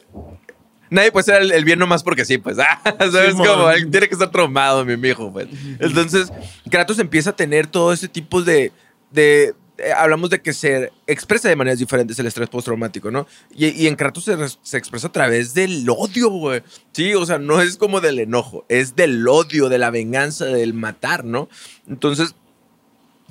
[0.92, 2.58] nadie puede ser el, el bien nomás porque sí, pues.
[2.60, 3.46] ah, ¿Sabes Simón.
[3.48, 3.70] cómo?
[3.90, 5.48] Tiene que estar traumado, mi mijo, pues.
[5.80, 6.32] Entonces,
[6.70, 8.72] Kratos empieza a tener todo ese tipo de.
[9.10, 13.26] de eh, hablamos de que se expresa de maneras diferentes el estrés postraumático, ¿no?
[13.54, 16.62] Y, y en Kratos se, se expresa a través del odio, güey.
[16.92, 20.74] Sí, o sea, no es como del enojo, es del odio, de la venganza, del
[20.74, 21.48] matar, ¿no?
[21.88, 22.34] Entonces,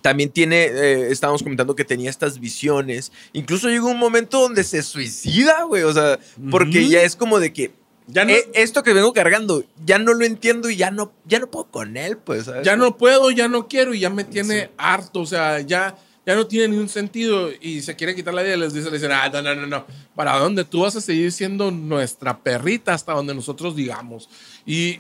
[0.02, 3.12] también tiene, eh, estábamos comentando que tenía estas visiones.
[3.34, 5.84] Incluso llegó un momento donde se suicida, güey.
[5.84, 7.72] O sea, porque ya es como de que
[8.08, 11.40] Ya no, "Eh, esto que vengo cargando, ya no lo entiendo y ya no, ya
[11.40, 12.46] no puedo con él, pues.
[12.46, 12.66] ¿sabes?
[12.66, 15.22] ya no puedo, ya no quiero y ya me tiene harto.
[15.22, 18.58] O sea, ya, ya no tiene ni un sentido y se quiere quitar la vida.
[18.58, 19.86] Les dice, le dicen, ah, no, no, no, no.
[20.16, 20.66] ¿Para dónde?
[20.66, 24.28] Tú vas a seguir siendo nuestra perrita hasta donde nosotros digamos.
[24.66, 25.00] Y,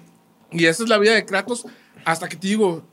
[0.51, 1.65] y esa es la vida de Kratos
[2.05, 2.83] hasta que te digo,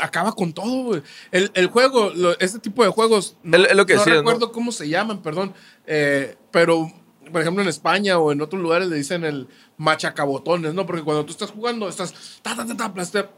[0.00, 1.02] acaba con todo, güey.
[1.30, 4.16] El, el juego, lo- este tipo de juegos, no, Es- es lo que no decías,
[4.16, 4.30] ¿no?
[4.30, 5.54] recuerdo cómo se llaman, perdón,
[5.86, 6.90] eh, pero
[7.30, 10.86] por ejemplo en España o en otros lugares le dicen el machacabotones, ¿no?
[10.86, 13.30] Porque cuando tú estás jugando, estás ta, ta, ta, ta,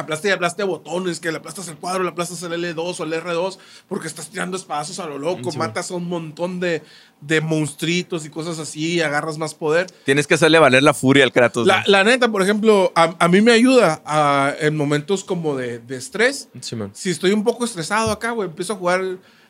[0.00, 3.12] aplaste, y aplaste botones, que le aplastas el cuadro, le aplastas el L2 o el
[3.14, 3.58] R2,
[3.88, 5.58] porque estás tirando espadazos a lo loco, Sí.
[5.58, 6.82] matas a un montón de,
[7.20, 9.88] de monstruitos y cosas así, agarras más poder.
[10.04, 11.66] Tienes que hacerle valer la furia al Kratos.
[11.66, 15.80] La, la neta, por ejemplo, a, a mí me ayuda a- en momentos como de,
[15.80, 16.48] de estrés.
[16.60, 16.76] Sí.
[16.92, 19.02] Si estoy un poco estresado acá, güey, empiezo a jugar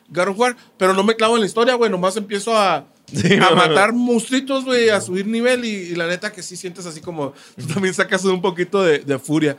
[0.09, 3.35] God of War, pero no me clavo en la historia, güey, nomás empiezo a, Sí,
[3.35, 7.01] a matar monstruitos, güey, a subir nivel y, y la neta que sí sientes así
[7.01, 9.55] como, tú también sacas un poquito de, de furia.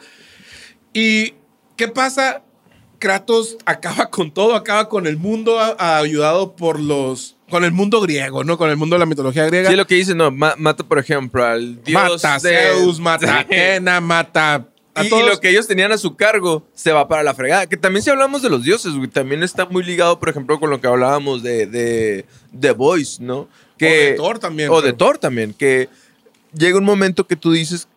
[0.92, 1.34] ¿Y
[1.76, 2.42] qué pasa?
[2.98, 7.36] Kratos acaba con todo, acaba con el mundo ayudado por los...
[7.48, 8.58] Con el mundo griego, ¿no?
[8.58, 9.70] Con el mundo de la mitología griega.
[9.70, 13.00] Sí, lo que dice, no, ma- mata, por ejemplo, al dios mata a de- Zeus,
[13.00, 13.40] mata a.
[13.40, 17.34] Atena, mata a Y, lo que ellos tenían a su cargo se va para la
[17.34, 17.66] fregada.
[17.66, 20.70] Que también si hablamos de los dioses, güey, también está muy ligado, por ejemplo, con
[20.70, 22.24] lo que hablábamos de, de
[22.60, 23.48] The Voice, ¿no?
[23.78, 25.88] Que, O de Thor también, O pero- de Thor también, que
[26.52, 27.88] llega un momento que tú dices,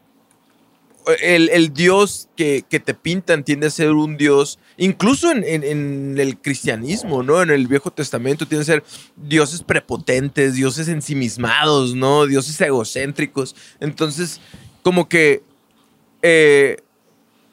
[1.21, 6.17] el, el dios que, que te pintan tiende a ser un dios, incluso en, en-
[6.19, 7.41] el cristianismo, ¿no?
[7.41, 8.83] En el Viejo Testamento tiende a ser
[9.15, 12.25] dioses prepotentes, dioses ensimismados, ¿no?
[12.25, 13.55] Dioses egocéntricos.
[13.79, 14.39] Entonces,
[14.81, 15.43] como que
[16.21, 16.77] eh,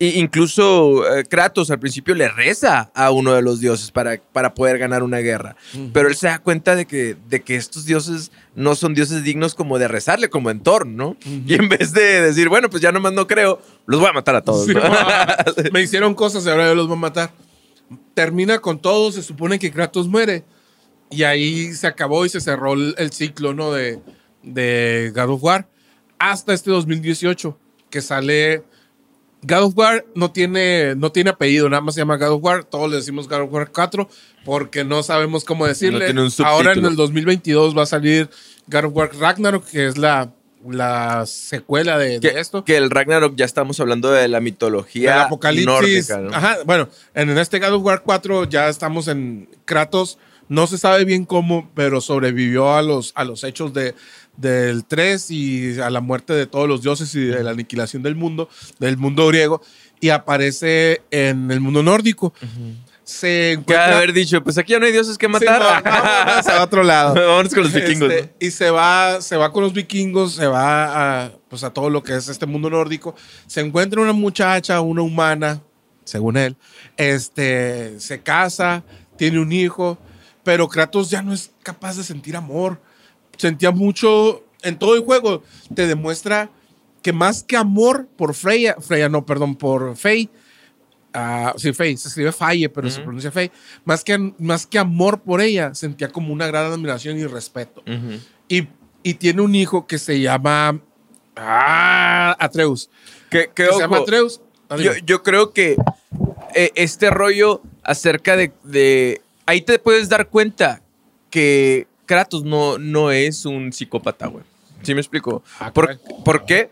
[0.01, 4.55] i- incluso eh, Kratos al principio le reza a uno de los dioses para, para
[4.55, 5.55] poder ganar una guerra.
[5.93, 9.55] Pero él se da cuenta de que, de que estos dioses no son dioses dignos
[9.55, 11.17] como de rezarle, como en Thor, ¿no?
[11.47, 14.35] Y en vez de decir, bueno, pues ya nomás no creo, los voy a matar
[14.35, 14.67] a todos.
[14.67, 14.83] Sí, ¿no?
[15.73, 17.31] me hicieron cosas y ahora yo los voy a matar.
[18.15, 20.45] Termina con todo, se supone que Kratos muere.
[21.11, 23.73] Y ahí se acabó y se cerró el, el ciclo, ¿no?
[23.73, 23.99] De,
[24.43, 25.69] de God of War.
[26.19, 27.59] Hasta este 2018,
[27.91, 28.63] que sale...
[29.43, 32.65] God of War no tiene, no tiene apellido, nada más se llama God of War.
[32.65, 34.09] Todos le decimos God of War 4
[34.45, 36.13] porque no sabemos cómo decirle.
[36.45, 38.29] Ahora en el 2022 va a salir
[38.67, 40.33] God of War Ragnarok, que es la,
[40.69, 42.65] la secuela de, de que, esto.
[42.65, 45.67] que el Ragnarok ya estamos hablando de la mitología apocalipsis.
[45.67, 46.35] nórdica, ¿no?
[46.35, 50.19] Ajá, bueno, en, en este God of War 4 ya estamos en Kratos.
[50.49, 53.95] No se sabe bien cómo, pero sobrevivió a los, a los hechos de,
[54.41, 58.17] del 3 y a la muerte de todos los dioses y de la aniquilación del
[58.17, 58.49] mundo,
[58.79, 59.63] del mundo griego,
[60.01, 62.33] y aparece en el mundo nórdico.
[63.05, 63.97] Se encuentra...
[63.97, 65.61] haber dicho, pues aquí ya no hay dioses que Sí, matar.
[65.61, 67.15] no, vámonos a otro lado.
[67.29, 68.13] Vámonos con los vikingos.
[68.13, 71.91] Este, y se va, se va con los vikingos, se va a, pues a todo
[71.91, 73.17] lo que es este mundo nórdico.
[73.49, 75.61] Se encuentra una muchacha, una humana,
[76.05, 76.57] según él.
[76.97, 78.85] Este, se casa,
[79.17, 79.99] tiene un hijo,
[80.45, 82.81] pero Kratos ya no es capaz de sentir amor.
[83.41, 85.43] Sentía mucho en todo el juego.
[85.75, 86.51] Te demuestra
[87.01, 90.29] que más que amor por Freya, Freya no, perdón, por Faye,
[91.15, 93.51] ah, sí, Faye, se escribe Faye, pero se pronuncia Faye.
[93.87, 97.83] Más que, más que amor por ella, sentía como una gran admiración y respeto.
[98.47, 98.69] Y,
[99.03, 100.79] y tiene un hijo que se llama
[101.37, 102.91] ah, Atreus.
[103.31, 104.43] Que, se llama Atreus.
[104.69, 105.77] Ah, yo, yo creo que
[106.55, 110.83] eh, este rollo acerca de, de- Ahí te puedes dar cuenta
[111.31, 114.43] que Kratos no, no es un psicópata, güey.
[114.83, 115.45] ¿Sí me explico?
[115.61, 116.01] Ah, ¿Por, caray.
[116.25, 116.69] ¿por qué?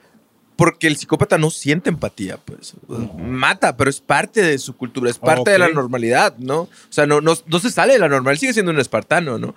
[0.57, 2.75] Porque el psicópata no siente empatía, pues.
[3.17, 6.63] Mata, pero es parte de su cultura, es parte de la normalidad, ¿no?
[6.63, 9.55] O sea, no, no, no se sale de la normal, sigue siendo un espartano, ¿no?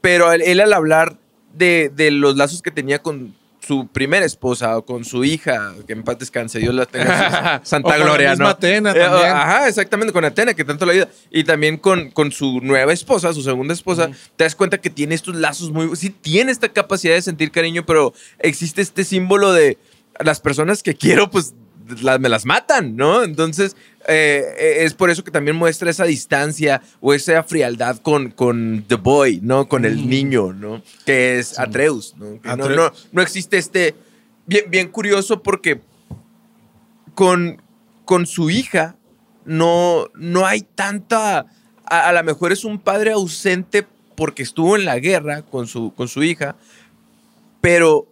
[0.00, 1.18] Pero él, él al hablar
[1.52, 3.34] de, de los lazos que tenía con
[3.66, 7.66] su primera esposa o con su hija, que en paz descanse, Dios la tenga O
[7.66, 8.50] santa con la gloria, misma ¿no?
[8.50, 9.30] Atena Eh, también.
[9.30, 11.08] Ajá, exactamente, con Atena, que tanto la ayuda.
[11.30, 15.14] Y también con, con su nueva esposa, su segunda esposa, te das cuenta que tiene
[15.14, 15.94] estos lazos muy...
[15.96, 19.78] Sí, tiene esta capacidad de sentir cariño, pero existe este símbolo de
[20.20, 21.54] las personas que quiero, pues
[22.02, 23.22] las, me las matan, ¿no?
[23.22, 28.30] Entonces, eh, eh, es por eso que también muestra esa distancia o esa frialdad con,
[28.30, 29.68] con The Boy, ¿no?
[29.68, 30.08] Con el Mm.
[30.08, 30.82] niño, ¿no?
[31.06, 32.40] Que es Atreus, ¿no?
[32.40, 33.94] Que no, no, no existe este...
[34.46, 35.80] Bien, bien curioso porque
[37.14, 37.62] con,
[38.04, 38.96] con su hija
[39.44, 41.46] no, no hay tanta...
[41.86, 45.92] A, a lo mejor es un padre ausente porque estuvo en la guerra con su,
[45.94, 46.56] con su hija,
[47.60, 48.06] pero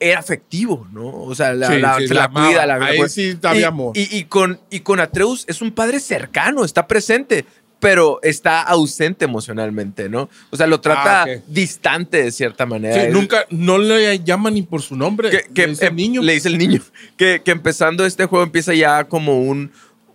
[0.00, 1.06] era afectivo, ¿no?
[1.08, 3.96] O sea, la, Sí, la- sí, se la cuida, la Ahí pues, sí había amor.
[3.96, 7.44] Y, y con, y con Atreus es un padre cercano, está presente,
[7.80, 10.28] pero está ausente emocionalmente, ¿no?
[10.50, 12.94] O sea, lo trata Ah, distante de cierta manera.
[12.94, 15.30] Sí, Es- nunca, no le llaman ni por su nombre.
[15.30, 16.22] que, que Le dice em- niño.
[16.22, 16.80] Le dice el niño.
[17.16, 19.72] Que, que empezando este juego empieza ya como un,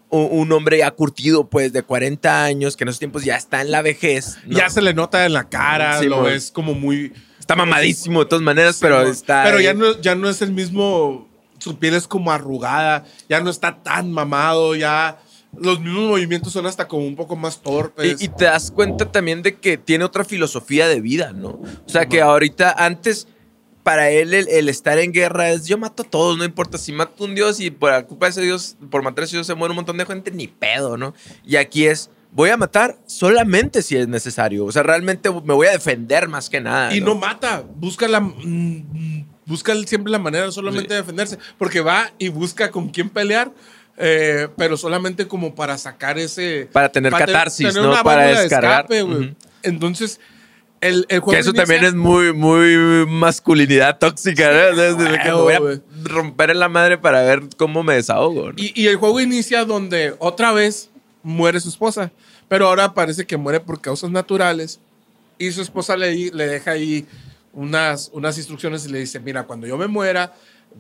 [0.10, 3.72] un, hombre ya curtido, pues, de 40 años, que en esos tiempos ya está en
[3.72, 4.38] la vejez.
[4.46, 4.58] ¿no?
[4.58, 7.14] Ya se le nota en la cara, Sí, lo ves como muy.
[7.52, 9.44] Está mamadísimo de todas maneras, pero está...
[9.44, 9.66] Pero ahí.
[9.66, 11.28] ya no, ya no es el mismo.
[11.60, 15.20] Su piel es como arrugada, ya no está tan mamado, ya.
[15.60, 18.22] Los mismos movimientos son hasta como un poco más torpes.
[18.22, 21.60] Y, y te das cuenta también de que tiene otra filosofía de vida, ¿no?
[21.86, 23.28] O sea, que ahorita, antes,
[23.84, 26.94] para él, el, el estar en guerra es yo mato a todos, no importa si
[26.94, 29.46] mato a un dios y por culpa de ese dios, por matar a ese dios
[29.46, 31.14] se muere un montón de gente, ni pedo, ¿no?
[31.46, 34.66] Y aquí es, voy a matar solamente si es necesario.
[34.66, 36.96] O sea, realmente me voy a defender más que nada.
[36.96, 38.20] Y no mata, busca la.
[38.22, 40.94] mm, Busca siempre la manera solamente Sí.
[40.94, 43.52] de defenderse, porque va y busca con quién pelear,
[43.98, 46.70] eh, pero solamente como para sacar ese.
[46.72, 47.92] Para tener te- catarsis, tener ¿no?
[47.92, 48.82] Para válvula de descargar.
[48.82, 49.18] escape, güey.
[49.30, 49.36] Ujú.
[49.64, 50.22] Entonces,
[50.80, 51.32] el, el juego.
[51.34, 54.98] Que eso inicia- también es muy, muy masculinidad tóxica, ¿no?
[54.98, 55.60] Que me voy a
[56.08, 58.52] romper en la madre para ver cómo me desahogo.
[58.52, 58.54] ¿no?
[58.56, 60.91] Y, y el juego inicia donde otra vez
[61.24, 62.12] muere su esposa,
[62.48, 64.80] pero ahora parece que muere por causas naturales
[65.38, 67.08] y su esposa le, le deja ahí
[67.54, 70.34] unas, unas instrucciones y le dice, mira, cuando yo me muera,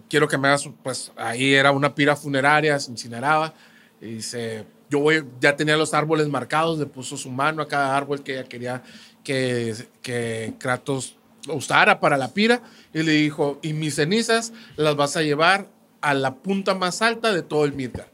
[0.09, 0.73] quiero que me hagas, un-".
[0.73, 3.53] pues ahí era una pira funeraria, se incineraba,
[3.99, 7.95] y dice, yo voy, ya tenía los árboles marcados, le puso su mano a cada
[7.95, 8.83] árbol que ella quería
[9.23, 12.61] que, que Kratos usara para la pira,
[12.93, 15.67] y le dijo, y mis cenizas las vas a llevar
[16.01, 18.09] a la punta más alta de todo el Midgard.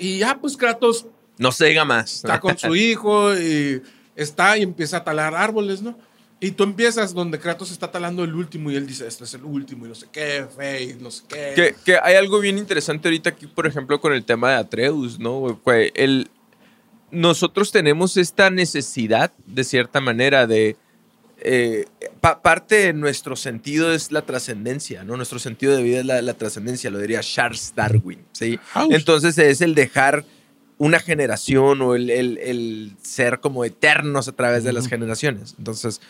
[0.00, 1.06] Y ya, pues Kratos
[1.38, 2.16] No se diga más.
[2.16, 3.82] está con su hijo y
[4.16, 5.96] está y empieza a talar árboles, ¿no?
[6.42, 9.44] Y tú empiezas donde Kratos está talando el último y él dice, este es el
[9.44, 11.52] último y no sé qué, fe, no sé qué.
[11.54, 15.18] Que, que hay algo bien interesante ahorita aquí, por ejemplo, con el tema de Atreus,
[15.18, 15.60] ¿no?
[15.66, 16.30] el,
[17.10, 20.76] nosotros tenemos esta necesidad, de cierta manera, de...
[21.42, 21.84] eh,
[22.20, 25.16] pa- parte de nuestro sentido es la trascendencia, ¿no?
[25.16, 28.58] Nuestro sentido de vida es la, la trascendencia, lo diría Charles Darwin, ¿sí?
[28.74, 28.92] Ouch.
[28.92, 30.24] Entonces es el dejar
[30.78, 35.54] una generación o el, el- el ser como eternos a través de las generaciones.
[35.58, 36.00] Entonces,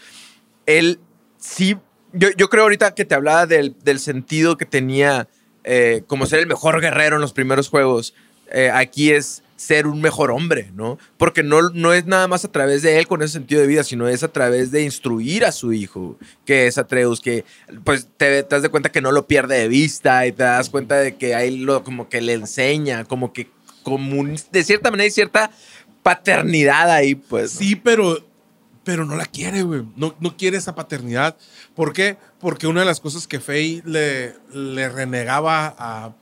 [0.66, 1.00] él
[1.38, 1.76] sí,
[2.12, 5.28] yo, yo creo ahorita que te hablaba del, del sentido que tenía
[5.64, 8.14] eh, como ser el mejor guerrero en los primeros juegos,
[8.52, 10.96] eh, aquí es ser un mejor hombre, ¿no?
[11.18, 13.85] Porque no, no es nada más a través de él con ese sentido de vida,
[13.85, 17.44] sino es a través de instruir a su hijo, que es Atreus, que
[17.85, 20.96] pues te, das de cuenta que no lo pierde de vista y te das cuenta
[20.96, 23.51] de que ahí lo como que le enseña, como que
[23.83, 25.51] como un- de cierta manera hay cierta
[26.03, 27.51] paternidad ahí, pues.
[27.51, 28.18] Sí, pero,
[28.83, 29.83] pero no la quiere, güey.
[29.94, 31.37] No, no quiere esa paternidad.
[31.75, 32.16] ¿Por qué?
[32.38, 36.14] Porque una de las cosas que Faye le, le renegaba a,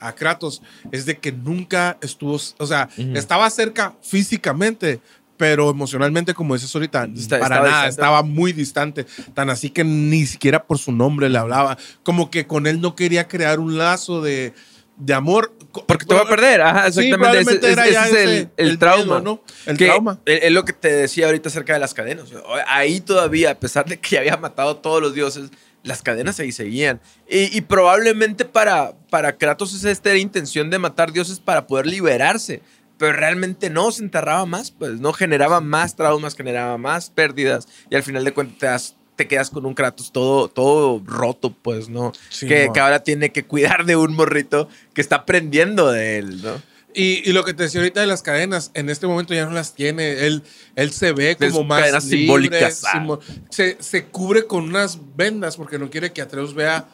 [0.00, 3.16] a Kratos es de que nunca estuvo, o sea, Ujú.
[3.16, 5.00] estaba cerca físicamente,
[5.36, 7.90] pero emocionalmente, como dices ahorita, Está- para estaba nada, distante.
[7.90, 9.06] estaba muy distante.
[9.34, 11.76] Tan así que ni siquiera por su nombre le hablaba.
[12.02, 14.54] Como que con él no quería crear un lazo de,
[14.96, 15.52] de amor.
[15.86, 17.40] Porque te va a perder, ajá, Sí, exactamente.
[17.40, 19.04] ese, probablemente era ese ya es el, ese- el el trauma.
[19.04, 19.42] miedo, ¿no?
[19.66, 20.18] El Que trauma.
[20.24, 22.28] Es lo que te decía ahorita acerca de las cadenas.
[22.66, 25.50] Ahí todavía, a pesar de que había matado a todos los dioses,
[25.86, 27.00] las cadenas ahí seguían.
[27.28, 31.86] Y, y probablemente para, para Kratos esa esta era intención de matar dioses para poder
[31.86, 32.60] liberarse.
[32.98, 37.68] Pero realmente no, se enterraba más, pues no generaba más traumas, generaba más pérdidas.
[37.90, 41.50] Y al final de cuentas te, das- te quedas con un Kratos todo, todo roto,
[41.62, 42.12] pues, ¿no?
[42.30, 42.72] Sí, que, mo.
[42.72, 46.60] que ahora tiene que cuidar de un morrito que está aprendiendo de él, ¿no?
[46.98, 49.52] Y, y lo que te decía ahorita de las cadenas, en este momento ya no
[49.52, 50.26] las tiene.
[50.26, 50.42] Él,
[50.76, 55.58] él se ve como más cadenas libre, simbólicas, simbo- se, se cubre con unas vendas
[55.58, 56.88] porque no quiere que Atreus vea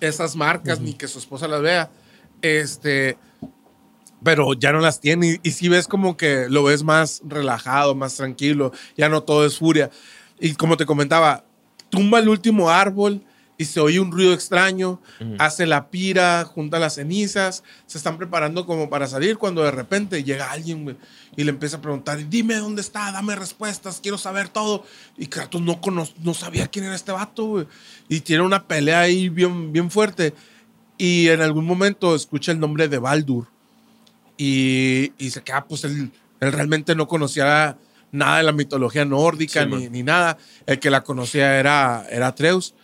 [0.00, 1.90] esas marcas ni que su esposa las vea.
[2.42, 3.18] Este,
[4.22, 5.40] pero ya no las tiene.
[5.42, 8.72] Y, y si ves como que lo ves más relajado, más tranquilo.
[8.96, 9.90] Ya no todo es furia.
[10.38, 11.44] Y como te comentaba,
[11.88, 13.20] tumba el último árbol
[13.60, 15.02] y se oye un ruido extraño.
[15.38, 17.62] Hace la pira, junta las cenizas.
[17.86, 20.96] Se están preparando como para salir cuando de repente llega alguien
[21.36, 24.86] y le empieza a preguntar: Dime dónde está, dame respuestas, quiero saber todo.
[25.18, 25.78] Y Kratos no,
[26.22, 27.44] no sabía quién era este vato.
[27.44, 27.66] güey.
[28.08, 30.32] Y tiene una pelea ahí bien, bien fuerte.
[30.96, 33.46] Y en algún momento escucha el nombre de Baldur
[34.38, 37.76] y, y se queda, pues él, él realmente no conocía
[38.10, 40.38] nada de la mitología nórdica Sí, ni, ni nada.
[40.64, 42.74] El que la conocía era, era Atreus.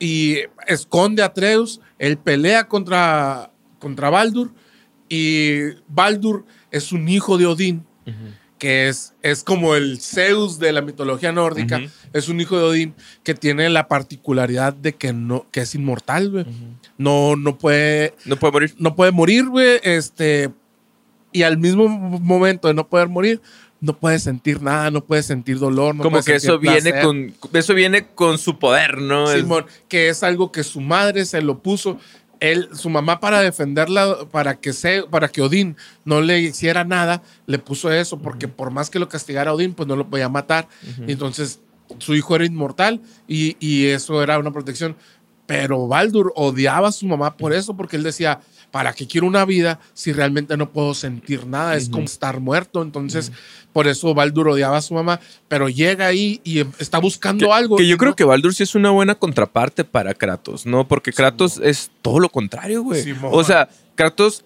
[0.00, 4.52] Y esconde a Atreus, él pelea contra, contra Baldur
[5.10, 7.84] y Baldur es un hijo de Odín,
[8.58, 11.80] que es, es como el Zeus de la mitología nórdica.
[12.12, 16.30] Es un hijo de Odín que tiene la particularidad de que, no, que es inmortal,
[16.30, 16.46] güey.
[16.96, 18.74] No, no puede No puede morir.
[18.78, 19.80] no puede morir, güey.
[19.82, 20.50] Este,
[21.32, 23.40] y al mismo momento de no poder morir,
[23.80, 25.94] no puede sentir nada, no puede sentir dolor.
[25.94, 27.02] No Como que eso viene, placer.
[27.04, 29.28] con, eso viene con su poder, ¿no?
[29.28, 31.98] Simón, que es algo que su madre se lo puso.
[32.40, 37.22] Él, su mamá para defenderla, para que, se, para que Odín no le hiciera nada,
[37.46, 40.68] le puso eso, porque por más que lo castigara Odín, pues no lo podía matar.
[41.06, 41.60] Entonces
[41.98, 44.96] su hijo era inmortal y, y eso era una protección.
[45.46, 49.44] Pero Baldur odiaba a su mamá por eso, porque él decía, ¿para qué quiero una
[49.44, 51.76] vida si realmente no puedo sentir nada?
[51.76, 52.82] Es como estar muerto.
[52.82, 53.32] Entonces,
[53.72, 57.52] por eso Baldur odiaba a su mamá, pero llega ahí y em- está buscando que,
[57.52, 57.76] algo.
[57.76, 60.86] que yo creo que Baldur sí es una buena contraparte para Kratos, ¿no?
[60.88, 63.14] Porque Kratos es todo lo contrario, güey.
[63.30, 64.44] O sea, Kratos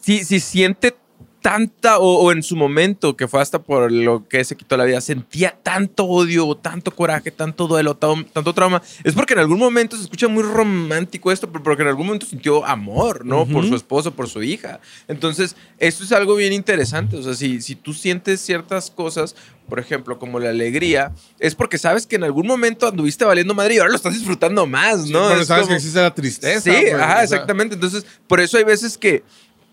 [0.00, 0.96] si, si siente
[1.44, 4.84] tanta, o, o en su momento, que fue hasta por lo que se quitó la
[4.86, 9.58] vida, sentía tanto odio, tanto coraje, tanto duelo, tan- tanto trauma, es porque en algún
[9.58, 13.44] momento se escucha muy romántico esto, pero porque en algún momento sintió amor, ¿no?
[13.46, 14.80] Por su esposo, por su hija.
[15.06, 17.16] Entonces, esto es algo bien interesante.
[17.18, 19.36] O sea, si, si tú sientes ciertas cosas,
[19.68, 23.74] por ejemplo, como la alegría, es porque sabes que en algún momento anduviste valiendo madre
[23.74, 25.26] y ahora lo estás disfrutando más, ¿no?
[25.28, 26.60] Porque Es sabes como- que existe la tristeza.
[26.72, 27.74] Sí, o ajá, sea, exactamente.
[27.74, 29.22] Entonces, por eso hay veces que,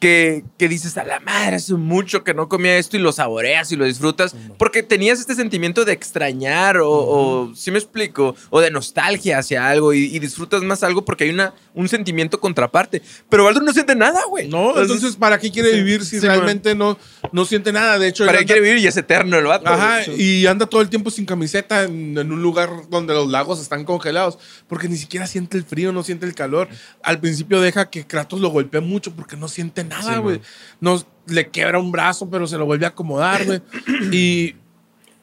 [0.02, 3.72] que, que dices, a la madre, hace mucho que no comía esto y lo saboreas
[3.72, 8.60] y lo disfrutas, porque tenías este sentimiento de extrañar o, o si me explico, o
[8.62, 13.04] de nostalgia hacia algo y, y disfrutas más algo porque hay una, un sentimiento contraparte.
[13.30, 14.48] Pero Baldur no siente nada, güey.
[14.48, 16.98] No, entonces, ¿para qué quiere vivir si sí, realmente no,
[17.32, 18.00] no siente nada?
[18.00, 19.70] De hecho, ¿Para qué anda- quiere vivir y es eterno el vato?
[19.70, 23.62] Ajá, y anda todo el tiempo sin camiseta en, en un lugar donde los lagos
[23.62, 26.70] están congelados, porque ni siquiera siente el frío, no siente el calor.
[27.04, 30.42] Al principio deja que Kratos lo golpee mucho porque no siente nada, Sí, güey.
[30.80, 33.62] no, le quebra un brazo, pero se lo vuelve a acomodar, güey.
[34.12, 34.56] y,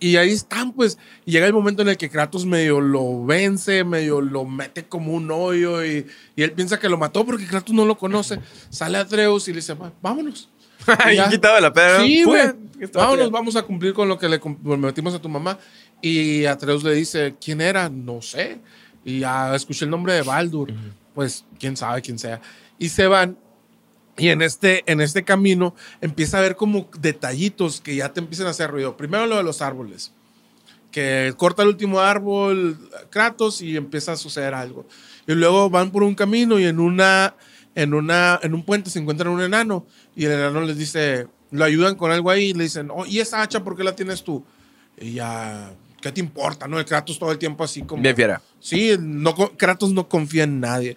[0.01, 0.97] y ahí están, pues.
[1.27, 5.13] Y llega el momento en el que Kratos medio lo vence, medio lo mete como
[5.13, 8.39] un hoyo y, y él piensa que lo mató porque Kratos no lo conoce.
[8.71, 10.49] Sale a Atreus y le dice, "Va, vámonos.
[11.13, 12.01] Y quitado la peda.
[12.01, 12.53] Sí, güey.
[12.81, 15.59] estaba Vámonos, vamos a cumplir con lo que le prometimos a tu mamá.
[16.01, 17.89] Y Atreus le dice, ¿quién era?
[17.89, 18.61] No sé.
[19.05, 20.73] Y ya escuché el nombre de Baldur.
[21.15, 22.41] Pues, quién sabe quién sea.
[22.79, 23.37] Y se van.
[24.19, 28.49] Y en este, en este camino empieza a ver como detallitos que ya te empiezan
[28.49, 28.97] a hacer ruido.
[28.97, 30.13] Primero lo de los árboles.
[30.91, 32.79] Que corta el último árbol
[33.11, 34.87] Kratos y empieza a suceder algo.
[35.27, 37.37] Y luego van por un camino y en una,
[37.75, 41.65] en una, en un puente se encuentran un enano y el enano les dice, lo
[41.65, 44.25] ayudan con algo ahí y le dicen, oh, ¿y esa hacha por qué la tienes
[44.25, 44.45] tú?
[45.01, 46.67] Y ya, ¿qué te importa?
[46.67, 48.03] No, el Kratos todo el tiempo así como.
[48.03, 48.41] Bien fiera.
[48.61, 50.97] Sí, no, Kratos no confía en nadie.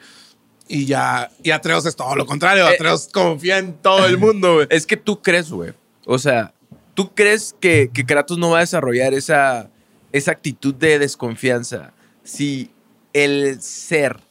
[0.71, 2.65] Y ya, y Atreus es todo lo contrario.
[2.69, 4.67] Eh, Atreus confía en todo el mundo, güey.
[4.69, 5.73] Es que tú crees, güey.
[6.05, 6.53] O sea,
[6.93, 9.69] tú crees que, que Kratos no va a desarrollar esa,
[10.13, 11.91] esa actitud de desconfianza
[12.23, 12.71] si
[13.11, 14.21] el ser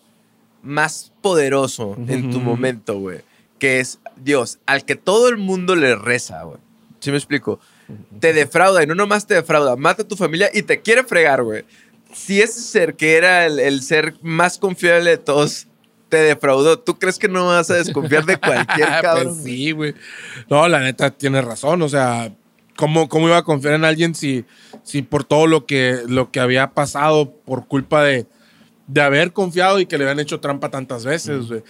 [0.63, 3.21] más poderoso en tu momento, güey,
[3.59, 6.59] que es Dios, al que todo el mundo le reza, güey.
[7.01, 7.61] ¿Sí me explico?
[8.19, 11.43] Te defrauda y no nomás te defrauda, mata a tu familia y te quiere fregar,
[11.43, 11.65] güey.
[12.15, 15.67] Si ese ser que era el, el ser más confiable de todos
[16.11, 19.35] te defraudó, ¿tú crees que no vas a desconfiar de cualquier cabrón?
[19.35, 19.95] Pues sí, güey.
[20.51, 21.81] No, la neta tiene razón.
[21.81, 22.35] O sea,
[22.77, 24.45] ¿cómo, cómo iba a confiar en alguien si,
[24.83, 28.27] si por todo lo que, lo que había pasado por culpa de,
[28.87, 31.63] de haber confiado y que le habían hecho trampa tantas veces, güey.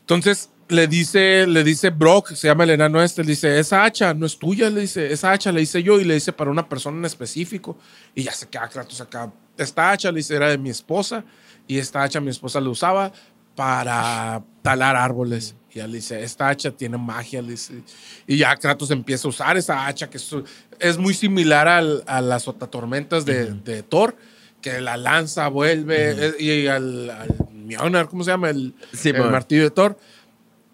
[0.00, 4.14] Entonces le dice, le dice Brock, se llama el enano este, le dice, esa hacha
[4.14, 6.68] no es tuya, le dice, esa hacha le hice yo y le dice para una
[6.68, 7.76] persona en específico.
[8.14, 9.32] Y ya se queda Kratos acá.
[9.58, 11.24] Esta hacha, le dice, era de mi esposa
[11.66, 13.12] y esta hacha mi esposa la usaba
[13.54, 15.54] para talar árboles.
[15.72, 17.82] Y él dice, esta hacha tiene magia, dice.
[18.26, 20.30] Y ya Kratos empieza a usar esa hacha que es,
[20.78, 24.16] es muy similar al- a las otatormentas de, de Thor,
[24.60, 28.50] que la lanza vuelve eh, y al, al Mjolnir, ¿cómo se llama?
[28.50, 29.98] El, Sí, el martillo de Thor.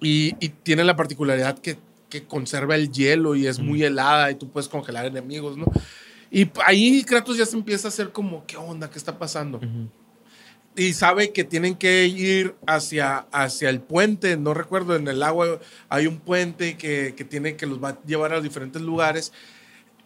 [0.03, 1.78] Y, y tiene la particularidad que,
[2.09, 5.64] que conserva el hielo y es muy helada y tú puedes congelar enemigos, ¿no?
[6.31, 8.89] Y ahí Kratos ya se empieza a hacer como, ¿qué onda?
[8.91, 9.61] ¿Qué está pasando?
[10.77, 15.59] Y sabe que tienen que ir hacia, hacia el puente, no recuerdo, en el agua
[15.89, 19.33] hay un puente que, que tiene que los va a llevar a diferentes lugares.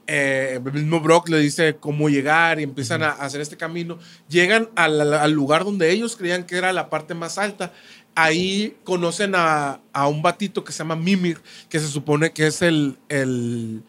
[0.07, 3.99] Eh, el mismo Brock le dice cómo llegar y empiezan a hacer este camino.
[4.29, 7.73] Llegan al, al lugar donde ellos creían que era la parte más alta.
[8.15, 12.63] Ahí conocen a, a un batito que se llama Mimir, que se supone que es
[12.63, 13.83] el, el,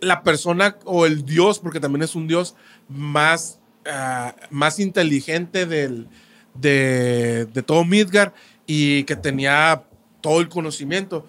[0.00, 2.54] la persona o el dios, porque también es un dios
[2.88, 3.57] más,
[3.88, 6.08] ah, más inteligente del,
[6.54, 8.34] de, de todo Midgar
[8.66, 9.82] y que tenía
[10.20, 11.26] todo el conocimiento.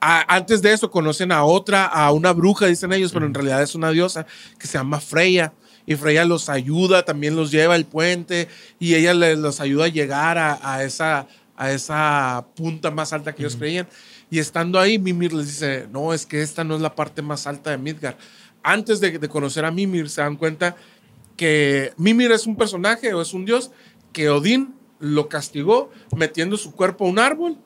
[0.00, 3.62] A- antes de eso conocen a otra, a una bruja, dicen ellos, pero en realidad
[3.62, 4.26] es una diosa
[4.58, 5.52] que se llama Freya.
[5.84, 8.48] Y Freya los ayuda, también los lleva al puente
[8.78, 13.34] y ella les, los ayuda a llegar a, a esa, a esa punta más alta
[13.34, 13.88] que ellos creían.
[14.30, 17.48] Y estando ahí, Mimir les dice, no, es que esta no es la parte más
[17.48, 18.16] alta de Midgar.
[18.62, 20.76] Antes de, de conocer a Mimir, se dan cuenta
[21.42, 23.72] que Mimir es un personaje o es un dios
[24.12, 27.58] que Odín lo castigó metiendo su cuerpo a un árbol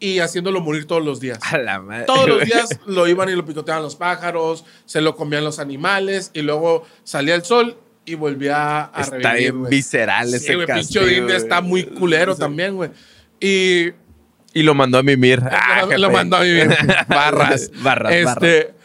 [0.00, 1.38] y haciéndolo morir todos los días.
[1.42, 2.06] A la madre.
[2.06, 6.30] Todos los días lo iban y lo picoteaban los pájaros, se lo comían los animales
[6.32, 7.76] y luego salía el sol
[8.06, 12.40] y volvía a Está revivir, bien visceral Sí, ese pinche castigo, está muy culero Sí.
[12.40, 12.88] también, güey.
[13.38, 13.88] Y
[14.54, 15.42] Y lo mandó a mimir.
[15.50, 16.68] Ah, lo, mandó a vivir.
[17.08, 17.70] Barras.
[17.82, 18.77] Barras, Este, ah,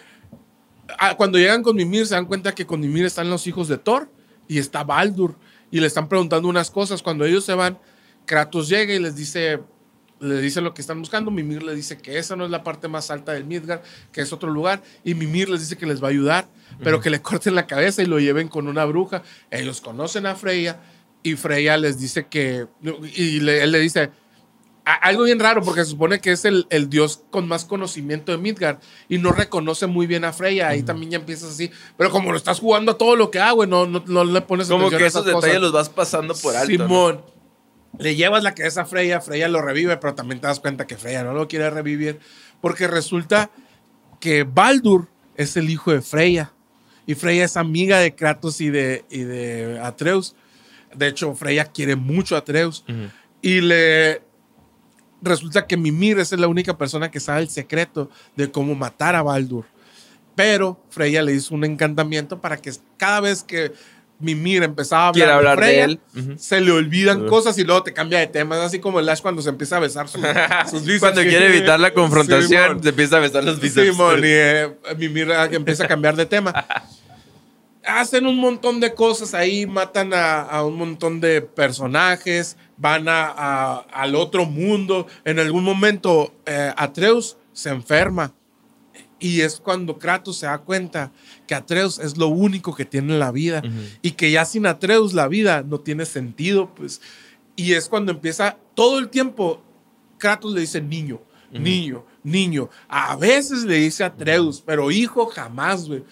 [1.18, 4.10] Cuando llegan con Mimir, se dan cuenta que con Mimir están los hijos de Thor
[4.48, 5.36] y está Baldur.
[5.72, 7.02] Y le están preguntando unas cosas.
[7.02, 7.80] Cuando ellos se van,
[8.26, 9.60] Kratos llega y les dice,
[10.20, 11.32] le dice lo que están buscando.
[11.32, 13.82] Mimir le dice que esa no es la parte más alta del Midgard,
[14.12, 14.84] que es otro lugar.
[15.04, 16.48] Y Mimir les dice que les va a ayudar,
[16.84, 19.24] pero que le corten la cabeza y lo lleven con una bruja.
[19.50, 20.80] Ellos conocen a Freya
[21.24, 22.68] y Freya les dice que.
[23.16, 24.12] Y le- él le dice.
[24.86, 28.38] Algo bien raro, porque se supone que es el, el dios con más conocimiento de
[28.38, 30.68] Midgard y no reconoce muy bien a Freya.
[30.68, 31.72] Ahí también ya empiezas así.
[31.96, 34.68] Pero como lo estás jugando a todo lo que hago, no, no, no le pones
[34.68, 35.62] Como que esos detalles cosas.
[35.62, 36.78] los vas pasando por alto.
[36.78, 36.84] ¿no?
[36.86, 37.22] Simón.
[37.98, 40.98] Le llevas la cabeza a Freya, Freya lo revive, pero también te das cuenta que
[40.98, 42.20] Freya no lo quiere revivir
[42.60, 43.52] porque resulta
[44.20, 46.54] que Baldur es el hijo de Freya
[47.06, 50.36] y Freya es amiga de Kratos y de, y de Atreus.
[50.96, 52.84] De hecho, Freya quiere mucho a Atreus
[53.42, 54.22] y le
[55.24, 59.24] resulta que Mimir es la única persona que sabe el secreto de cómo matar a
[59.24, 59.66] Baldur.
[60.36, 63.72] Pero Freya le hizo un encantamiento para que cada vez que
[64.20, 66.00] Mimir empezaba a hablar, de hablar de él.
[66.38, 68.56] Se le olvidan cosas y luego te cambia de tema.
[68.58, 70.22] Es así como el Ash cuando se empieza a besar sus,
[70.70, 71.00] sus bíceps.
[71.00, 73.92] Cuando quiere evitar la confrontación, se empieza a besar los bíceps.
[73.92, 76.54] Simón, y eh, Mimir ah, empieza a cambiar de tema.
[77.86, 83.26] Hacen un montón de cosas ahí, matan a, a un montón de personajes, van a,
[83.28, 85.08] a- al otro mundo.
[85.26, 88.34] En algún momento, eh, Atreus se enferma.
[89.20, 91.12] Y es cuando Kratos se da cuenta
[91.48, 93.62] que Atreus es lo único que tiene en la vida
[94.02, 97.02] y que ya sin Atreus la vida no tiene sentido, pues.
[97.56, 99.62] Y es cuando empieza todo el tiempo
[100.18, 101.22] Kratos le dice niño,
[101.52, 102.70] niño, niño.
[102.90, 106.04] A veces le dice Atreus, pero hijo jamás, güey.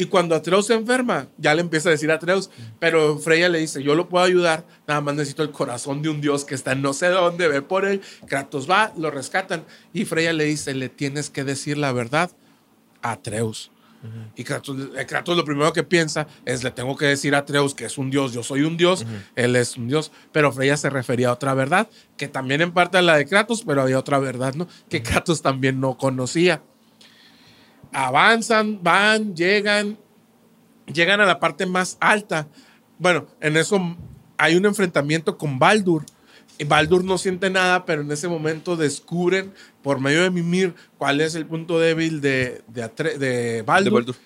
[0.00, 2.48] Y cuando Atreus se enferma, ya le empieza a decir a Atreus,
[2.78, 6.22] pero Freya le dice, yo lo puedo ayudar, nada más necesito el corazón de un
[6.22, 8.00] dios que está en no sé dónde, ve por él.
[8.26, 12.30] Kratos va, lo rescatan y Freya le dice, le tienes que decir la verdad
[13.02, 13.70] a Atreus.
[14.36, 17.74] Y Kratos, eh, Kratos lo primero que piensa es, le tengo que decir a Atreus
[17.74, 19.04] que es un dios, yo soy un dios,
[19.36, 22.96] él es un dios, pero Freya se refería a otra verdad, que también en parte
[22.96, 24.66] a la de Kratos, pero había otra verdad, ¿no?
[24.88, 26.62] Que Kratos también no conocía.
[27.92, 29.98] Avanzan, van, llegan,
[30.92, 32.48] llegan a la parte más alta.
[32.98, 33.96] Bueno, en eso
[34.38, 36.04] hay un enfrentamiento con Baldur.
[36.58, 41.20] Y Baldur no siente nada, pero en ese momento descubren por medio de Mimir cuál
[41.22, 43.84] es el punto débil de, de, Atre- de Baldur.
[43.92, 44.16] De Baldur.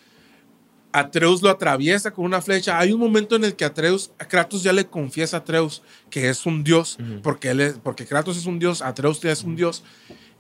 [0.93, 2.79] Atreus lo atraviesa con una flecha.
[2.79, 6.47] Hay un momento en el que Atreus, Kratos ya le confiesa a Atreus que es
[6.47, 9.83] un dios, porque, él es- porque Kratos es un dios, Atreus ya es un dios.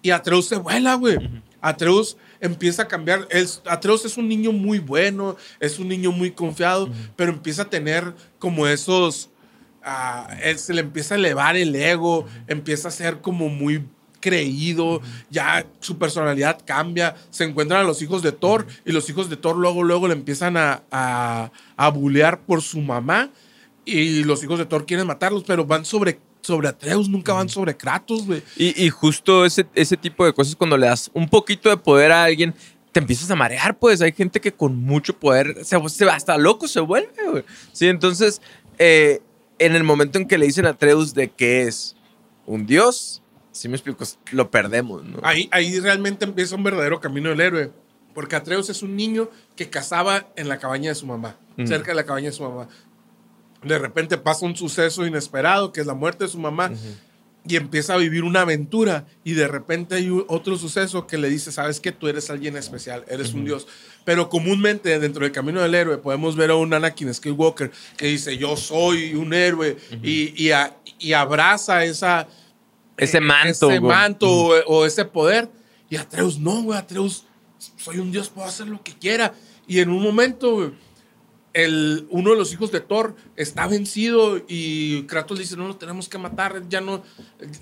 [0.01, 1.17] Y Atreus se vuela, güey.
[1.61, 3.27] Atreus empieza a cambiar.
[3.67, 8.15] Atreus es un niño muy bueno, es un niño muy confiado, pero empieza a tener
[8.39, 9.31] como esos,
[9.83, 13.87] ah, él se le empieza a elevar el ego, empieza a ser como muy
[14.21, 19.29] creído, ya su personalidad cambia, se encuentran a los hijos de Thor y los hijos
[19.29, 23.31] de Thor luego, luego le empiezan a, a, a bulear por su mamá
[23.85, 27.77] y los hijos de Thor quieren matarlos, pero van sobre, sobre Atreus, nunca van sobre
[27.77, 28.43] Kratos, güey.
[28.57, 32.13] Y, y justo ese, ese tipo de cosas, cuando le das un poquito de poder
[32.13, 32.55] a alguien,
[32.93, 34.01] te empiezas a marear, pues.
[34.01, 37.45] Hay gente que con mucho poder se, se hasta loco se vuelve, güey.
[37.73, 38.41] Sí, entonces,
[38.79, 39.21] eh,
[39.59, 41.97] en el momento en que le dicen a Atreus de que es
[42.47, 43.23] un dios,
[43.53, 45.19] si me explico, lo perdemos, ¿no?
[45.23, 47.73] Ahí, ahí realmente empieza un verdadero camino del héroe.
[48.15, 51.37] Porque Atreus es un niño que cazaba en la cabaña de su mamá,
[51.67, 52.69] cerca de la cabaña de su mamá.
[53.69, 56.71] De repente pasa un suceso inesperado, que es la muerte de su mamá,
[57.47, 59.07] y empieza a vivir una aventura.
[59.23, 63.05] Y de repente hay otro suceso que le dice, sabes que tú eres alguien especial,
[63.09, 63.67] eres un dios.
[64.05, 68.37] Pero comúnmente dentro del camino del héroe podemos ver a un Anakin Skywalker que dice,
[68.39, 72.27] yo soy un héroe, y, y a- y abraza esa
[72.97, 75.51] Ese manto, ese manto o, o ese poder.
[75.91, 77.25] Y Atreus, no, güey, Atreus,
[77.77, 79.35] soy un dios, puedo hacer lo que quiera.
[79.67, 80.71] Y en un momento, güey,
[81.55, 85.77] el, uno de los hijos de Thor está vencido y Kratos le dice, no lo
[85.77, 87.03] tenemos que matar, ya no...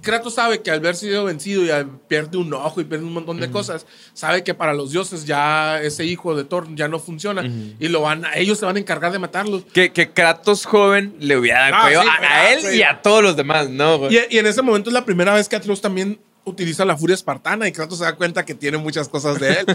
[0.01, 3.39] Kratos sabe que al haber sido vencido y pierde un ojo y pierde un montón
[3.39, 7.45] de cosas, sabe que para los dioses ya ese hijo de Thor ya no funciona
[7.79, 9.65] y lo van, ellos se van a encargar de matarlos.
[9.73, 12.77] Que, que Kratos joven le hubiera dado Ah, cuello sí, a, a ah, él sí.
[12.79, 14.11] y a todos los demás, ¿no?
[14.11, 17.69] y en ese momento es la primera vez que Atreus también utiliza la furia espartana
[17.69, 19.67] y Kratos se da cuenta que tiene muchas cosas de él.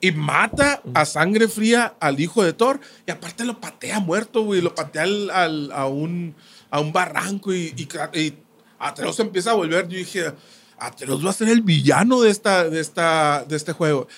[0.00, 4.60] y mata a sangre fría al hijo de Thor y aparte lo patea muerto, güey.
[4.60, 6.34] Lo patea al- al- a, un,
[6.70, 8.38] a un barranco y, y, y
[8.78, 9.86] Atreus empieza a volver.
[9.88, 10.32] Yo dije,
[10.78, 14.08] Atreus va a ser el villano de, esta, de, esta, de este juego.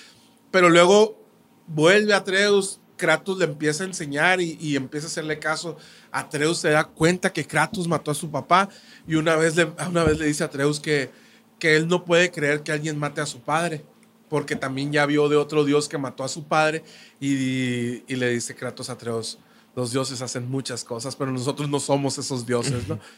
[0.51, 1.23] Pero luego
[1.67, 5.77] vuelve Atreus, Kratos le empieza a enseñar y, y empieza a hacerle caso.
[6.11, 8.71] Atreus se da cuenta que Kratos mató a su papá
[9.07, 11.11] y una vez le, una vez le dice a Atreus que,
[11.59, 13.85] que él no puede creer que alguien mate a su padre,
[14.29, 16.85] porque también ya vio de otro dios que mató a su padre
[17.21, 19.39] y, y le dice Kratos a Atreus,
[19.75, 22.99] los dioses hacen muchas cosas, pero nosotros no somos esos dioses, ¿no?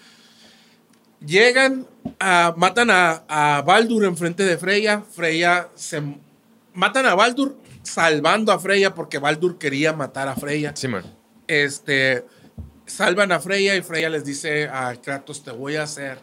[1.24, 1.86] Llegan,
[2.18, 5.02] a- matan a, a Baldur enfrente de Freya.
[5.02, 6.02] Freya se
[6.72, 10.72] matan a Baldur salvando a Freya porque Baldur quería matar a Freya.
[10.74, 11.04] Sí, man.
[11.46, 12.24] Este
[12.86, 16.18] salvan a Freya y Freya les dice a Kratos: Te voy a hacer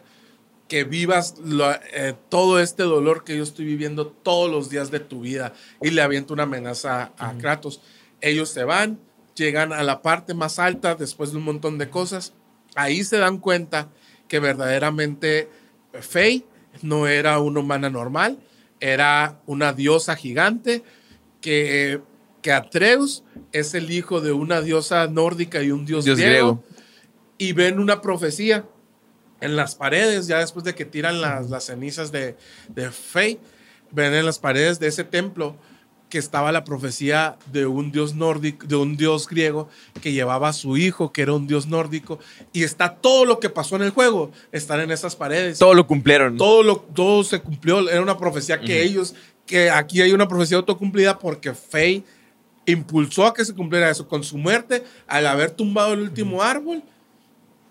[0.68, 5.00] que vivas lo- eh, todo este dolor que yo estoy viviendo todos los días de
[5.00, 5.54] tu vida.
[5.82, 7.80] Y le avienta una amenaza a Kratos.
[8.20, 8.98] Ellos se van,
[9.34, 12.34] llegan a la parte más alta después de un montón de cosas.
[12.74, 13.88] Ahí se dan cuenta
[14.28, 15.48] que verdaderamente
[16.00, 16.44] Faye
[16.82, 18.38] no era una humana normal,
[18.78, 20.82] era una diosa gigante,
[21.40, 22.00] que,
[22.42, 26.64] que Atreus es el hijo de una diosa nórdica y un dios, Dios griego, griego.
[27.38, 28.64] y ven una profecía
[29.40, 32.36] en las paredes, ya después de que tiran las, las cenizas de,
[32.68, 33.38] de Faye,
[33.90, 35.56] ven en las paredes de ese templo
[36.08, 39.68] que estaba la profecía de un dios nórdico, de un dios griego
[40.00, 42.18] que llevaba a su hijo, que era un dios nórdico,
[42.52, 45.58] y está todo lo que pasó en el juego, están en esas paredes.
[45.58, 46.36] Todo lo cumplieron.
[46.36, 49.14] Todo, lo, todo se cumplió, era una profecía que ellos,
[49.46, 52.04] que aquí hay una profecía autocumplida porque Faye
[52.66, 54.08] impulsó a que se cumpliera eso.
[54.08, 56.82] Con su muerte, al haber tumbado el último árbol,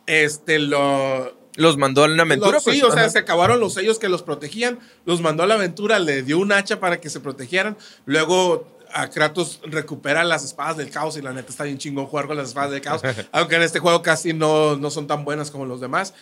[0.05, 2.53] este lo, Los mandó a una aventura.
[2.53, 2.83] los- sí, pues.
[2.83, 6.23] o sea, se acabaron los sellos que los protegían, los mandó a la aventura, le
[6.23, 7.75] dio un hacha para que se protegieran.
[8.05, 12.25] Luego a Kratos recupera las espadas del caos y la neta está bien chingón jugar
[12.27, 13.01] con las espadas del caos,
[13.33, 16.13] aunque en este juego casi no, no son tan buenas como los demás.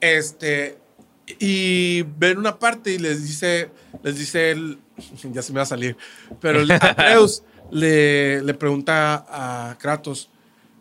[0.00, 0.76] Este,
[1.38, 3.70] y ven una parte y les dice,
[4.02, 4.78] les dice el,
[5.32, 5.96] ya se me va a salir,
[6.40, 10.28] pero Atreus le, le pregunta a Kratos,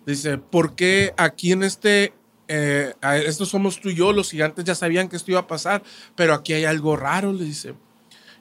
[0.05, 2.13] dice, ¿por qué aquí en este,
[2.47, 2.93] eh,
[3.25, 5.83] estos somos tú y yo, los gigantes ya sabían que esto iba a pasar,
[6.15, 7.73] pero aquí hay algo raro, le dice.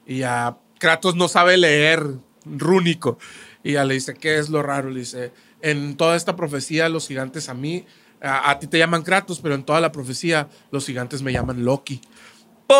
[0.06, 2.04] Y a Kratos no sabe leer
[2.44, 3.18] rúnico.
[3.62, 4.90] Y ya le dice, ¿qué es lo raro?
[4.90, 7.86] Le dice, en toda esta profecía los gigantes a mí,
[8.20, 11.64] a, a ti te llaman Kratos, pero en toda la profecía los gigantes me llaman
[11.64, 12.00] Loki.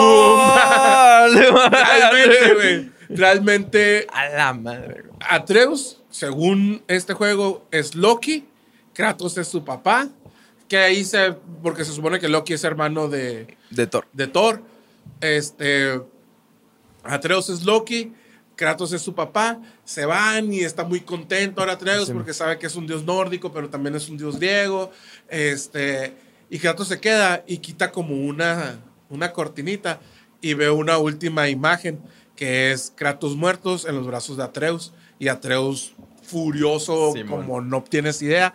[1.31, 2.93] Realmente, güey.
[3.09, 5.05] Realmente, A la madre.
[5.20, 8.47] Atreus, según este juego, es Loki.
[8.95, 10.09] Kratos es su papá.
[10.73, 11.35] Que ahí se.
[11.62, 14.07] Porque se supone que Loki es hermano de, De Thor.
[14.14, 14.62] de Thor.
[15.20, 16.01] Este.
[17.05, 18.14] Atreus es Loki.
[18.57, 19.61] Kratos es su papá.
[19.85, 22.14] Se van y está muy contento ahora Atreus Sí.
[22.14, 24.91] porque sabe que es un dios nórdico, pero también es un dios griego.
[25.29, 26.14] Este.
[26.49, 28.79] Y Kratos se queda y quita como una,
[29.11, 30.01] una cortinita
[30.41, 32.01] y ve una última imagen
[32.35, 35.93] que es Kratos muertos en los brazos de Atreus y Atreus
[36.23, 37.41] furioso Simón.
[37.43, 38.55] como no tienes idea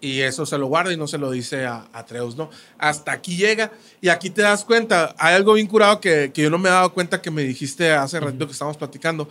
[0.00, 2.50] Y eso se lo guarda y no se lo dice a, a Atreus, ¿no?
[2.78, 5.14] Hasta aquí llega y aquí te das cuenta.
[5.18, 7.92] Hay algo bien curado que, que yo no me he dado cuenta que me dijiste
[7.92, 9.28] hace ratito que estábamos platicando.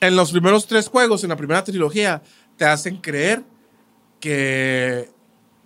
[0.00, 2.22] En los primeros tres juegos, en la primera trilogía,
[2.56, 3.42] te hacen creer
[4.20, 5.10] que,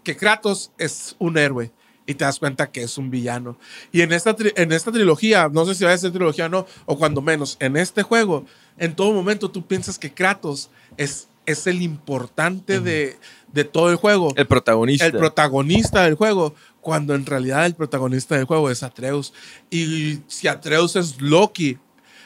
[0.05, 1.73] que Kratos es un héroe
[2.07, 3.59] y te das cuenta que es un villano.
[3.93, 6.67] Y en esta, en esta trilogía, no sé si va a ser trilogía o no,
[6.87, 8.47] o cuando menos, en este juego,
[8.79, 13.17] en todo momento tú piensas que Kratos es, es el importante de,
[13.53, 15.07] de todo el juego El protagonista.
[15.07, 19.33] el protagonista del juego, cuando en realidad el protagonista del juego es Atreus.
[19.71, 21.79] Y si Atreus es Loki,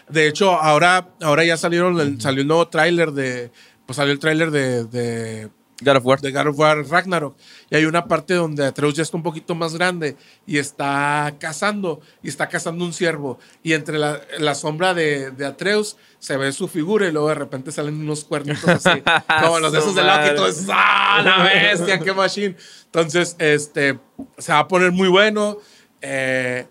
[0.08, 3.50] de hecho, ahora, ahora ya salieron el- salió el nuevo tráiler de.
[3.86, 5.48] Pues salió el tráiler de, de,
[5.80, 6.20] God of War.
[6.20, 7.36] de God of War Ragnarok.
[7.70, 10.16] Y hay una parte donde Atreus ya está un poquito más grande
[10.46, 13.38] y está cazando, y está cazando un ciervo.
[13.62, 17.34] Y entre la, la sombra de, de Atreus se ve su figura y luego de
[17.34, 19.02] repente salen unos cuernitos así,
[19.42, 20.28] como los de esos de Loki.
[20.32, 22.56] y todo es, ¡ah, la bestia, qué machine!
[22.84, 23.98] Entonces, este,
[24.38, 25.58] se va a poner muy bueno.
[26.00, 26.66] Eh,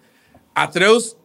[0.54, 1.18] Atreus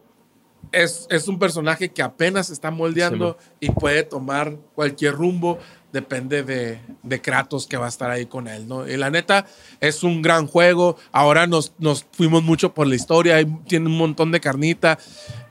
[0.71, 5.59] es, es un personaje que apenas está moldeando y puede tomar cualquier rumbo.
[5.93, 8.87] Depende de, de Kratos que va a estar ahí con él, ¿no?
[8.87, 9.45] Y la neta,
[9.79, 10.97] es un gran juego.
[11.11, 13.37] Ahora nos, nos fuimos mucho por la historia.
[13.67, 14.99] Tiene un montón de carnita.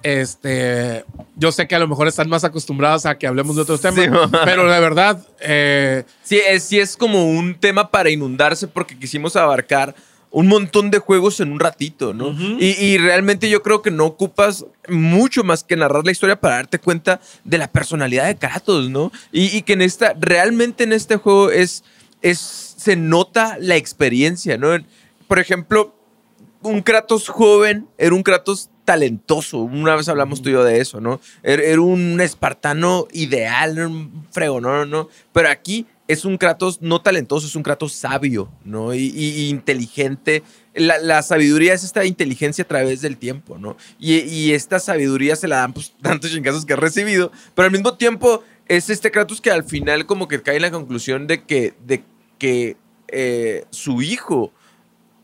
[0.03, 1.05] Este,
[1.37, 4.05] yo sé que a lo mejor están más acostumbrados a que hablemos de otros temas,
[4.05, 4.11] Sí,
[4.45, 9.37] pero de verdad, eh, Sí es, sí, es como un tema para inundarse porque quisimos
[9.37, 9.95] abarcar
[10.31, 12.35] un montón de juegos en un ratito, ¿no?
[12.59, 16.57] y, y realmente yo creo que no ocupas mucho más que narrar la historia para
[16.57, 19.13] darte cuenta de la personalidad de Kratos, ¿no?
[19.33, 21.85] Y, y que en esta, realmente en este juego es,
[22.23, 24.77] es, se nota la experiencia, ¿no?
[25.29, 25.95] Por ejemplo,
[26.63, 29.59] un Kratos joven era un Kratos talentoso.
[29.59, 31.21] Una vez hablamos tú y yo de eso, ¿no?
[31.43, 34.87] Era, era un espartano ideal, un frego, ¿no?
[34.87, 35.09] no.
[35.33, 38.95] Pero aquí es un Kratos no talentoso, es un Kratos sabio, ¿no?
[38.95, 40.43] Y, inteligente.
[40.75, 43.77] La, sabiduría es esta inteligencia a través del tiempo, ¿no?
[43.99, 47.95] Y, esta sabiduría se la dan pues, tantos chingazos que ha recibido, pero al mismo
[47.95, 51.75] tiempo es este Kratos que al final como que cae en la conclusión de que,
[51.87, 52.05] de
[52.39, 52.77] que
[53.09, 54.53] eh, su hijo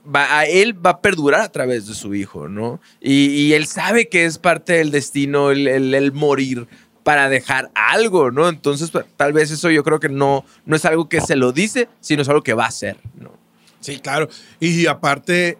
[0.04, 2.80] va, a él va a perdurar a través de su hijo, ¿no?
[3.00, 6.66] Y, él sabe que es parte del destino el morir
[7.02, 8.48] para dejar algo, ¿no?
[8.48, 11.52] Entonces, pues, tal vez eso yo creo que no, no es algo que se lo
[11.52, 13.32] dice, sino es algo que va a hacer, ¿no?
[13.80, 14.28] Sí, claro.
[14.60, 15.58] Y aparte,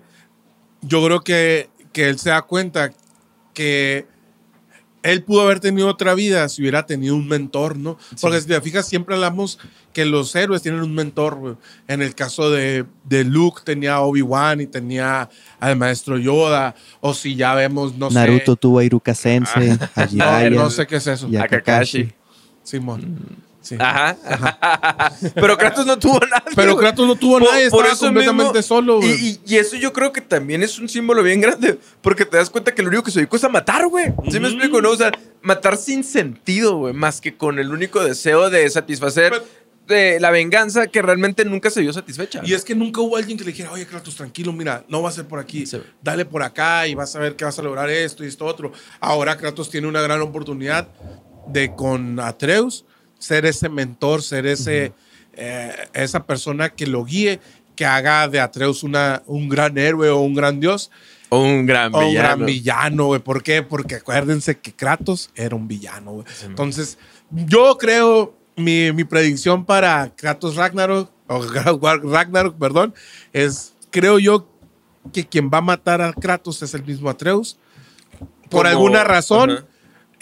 [0.83, 2.93] yo creo que, que él se da cuenta
[3.55, 4.07] que
[5.03, 7.99] él pudo haber tenido otra vida si hubiera tenido un mentor, ¿no?
[8.21, 9.59] Porque si te fijas, siempre hablamos
[9.93, 11.59] que los héroes tienen un mentor.
[11.89, 15.29] En el caso de, de Luke tenía a Obi-Wan y tenía
[15.61, 16.75] al maestro Yoda.
[17.01, 18.59] O si ya vemos, no Naruto sé.
[18.59, 21.29] tuvo a Iruka Sensei, a No, Jiraiya, no sé qué es eso.
[21.29, 22.05] y a A Kakashi.
[22.05, 22.15] Kakashi.
[22.63, 23.19] Simón.
[23.63, 23.77] Sí.
[23.79, 24.17] Ajá.
[25.35, 26.45] Pero Kratos no tuvo nada.
[26.55, 29.11] Pero Kratos no tuvo nadie, estaba completamente solo, güey.
[29.11, 32.37] Y, y- y eso yo creo que también es un símbolo bien grande, porque te
[32.37, 34.13] das cuenta que lo único que se dedicó es a matar, güey.
[34.31, 34.83] ¿Sí me explico?
[34.83, 39.31] No, o sea, matar sin sentido, güey, más que con el único deseo de satisfacer
[39.33, 39.45] Pero-
[39.87, 42.41] de la venganza que realmente nunca se vio satisfecha.
[42.45, 45.09] Y es que nunca hubo alguien que le dijera, oye, Kratos, tranquilo, mira, no va
[45.09, 45.67] a ser por aquí.
[45.67, 45.81] Sí.
[46.03, 48.73] Dale por acá y vas a ver que vas a lograr esto y esto otro.
[49.01, 50.89] Ahora Kratos tiene una gran oportunidad
[51.49, 52.85] de con Atreus
[53.23, 54.93] ser ese mentor, ser ese,
[55.35, 57.39] eh, esa persona que lo guíe,
[57.77, 60.91] que haga de Atreus una, un gran héroe o un gran dios
[61.31, 62.29] O un gran o un villano.
[62.29, 63.21] gran villano, güey.
[63.21, 63.63] ¿Por qué?
[63.63, 66.27] Porque acuérdense que Kratos era un villano, güey.
[66.45, 66.99] Entonces,
[67.31, 71.43] yo creo, mi, mi predicción para Kratos Ragnarok, o
[72.03, 72.93] Ragnarok, perdón,
[73.33, 74.49] es, creo yo
[75.13, 77.57] que quien va a matar a Kratos es el mismo Atreus.
[78.51, 79.65] Por Como- alguna razón.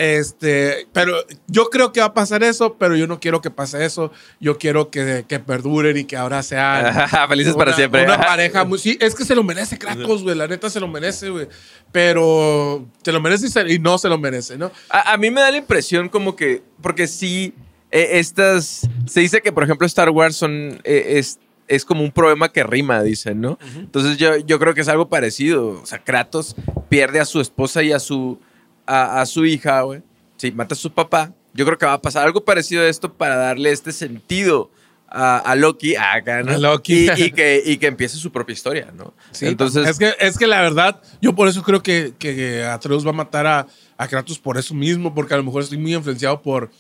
[0.03, 1.13] Este, pero
[1.47, 4.11] yo creo que va a pasar eso, pero yo no quiero que pase eso.
[4.41, 8.05] Yo quiero que, que perduren y que ahora sean Felices para siempre.
[8.05, 8.79] Una pareja muy.
[8.79, 10.35] Sí, es que se lo merece Kratos, güey.
[10.35, 11.49] La neta se lo merece, güey.
[11.93, 14.71] Pero se lo merece y, se- y no se lo merece, ¿no?
[14.89, 17.53] A, a mí me da la impresión como que, porque sí,
[17.91, 21.39] eh, estas, se dice que por ejemplo Star Wars son, eh, es,
[21.69, 23.59] es como un problema que rima, dicen, ¿no?
[23.77, 25.81] Entonces yo, yo creo que es algo parecido.
[25.83, 26.57] O sea, Kratos
[26.89, 28.41] pierde a su esposa y a su,
[28.87, 30.03] a, a su hija, güey.
[30.37, 31.33] Sí, mata a su papá.
[31.53, 34.71] Yo creo que va a pasar algo parecido a esto para darle este sentido
[35.09, 36.53] a, a Loki, a, acá, ¿no?
[36.53, 37.09] A Loki.
[37.17, 39.13] Y, y que, y que empiece su propia historia, ¿no?
[39.41, 43.11] Entonces, es que, es que la verdad, yo por eso creo que, que Atreus va
[43.11, 43.67] a matar a,
[43.99, 46.71] a Kratos por eso mismo, porque a lo mejor estoy muy influenciado por,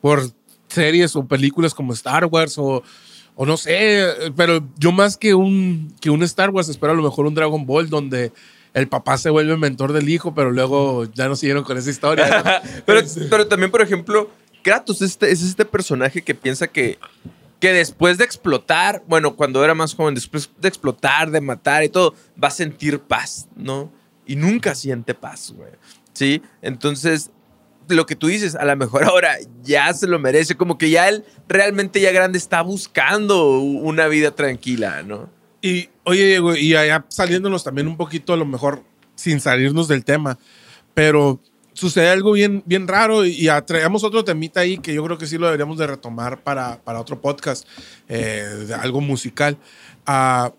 [0.00, 0.22] por
[0.68, 2.82] series o películas como Star Wars o,
[3.34, 7.02] o no sé, pero yo más que un, que un Star Wars espero a lo
[7.02, 8.32] mejor un Dragon Ball donde
[8.74, 12.42] el papá se vuelve mentor del hijo, pero luego ya no siguieron con esa historia.
[12.42, 12.80] ¿no?
[12.86, 14.30] pero, pero también, por ejemplo,
[14.62, 16.98] Kratos este, es este personaje que piensa que
[17.62, 21.88] que después de explotar, bueno, cuando era más joven, después de explotar, de matar y
[21.88, 22.12] todo,
[22.42, 23.92] va a sentir paz, ¿no?
[24.26, 25.70] Y nunca siente paz, güey.
[26.12, 26.42] ¿Sí?
[26.60, 27.30] Entonces,
[27.86, 31.08] lo que tú dices, a lo mejor ahora ya se lo merece, como que ya
[31.08, 35.30] él realmente ya grande está buscando una vida tranquila, ¿no?
[35.62, 38.82] Y oye, Diego, y allá saliéndonos también un poquito, a lo mejor
[39.14, 40.38] sin salirnos del tema,
[40.92, 41.40] pero
[41.72, 45.38] sucede algo bien, bien raro y, traemos otro temita ahí que yo creo que sí
[45.38, 47.66] lo deberíamos de retomar para, para otro podcast,
[48.08, 49.56] eh, de algo musical.
[50.06, 50.50] Uh,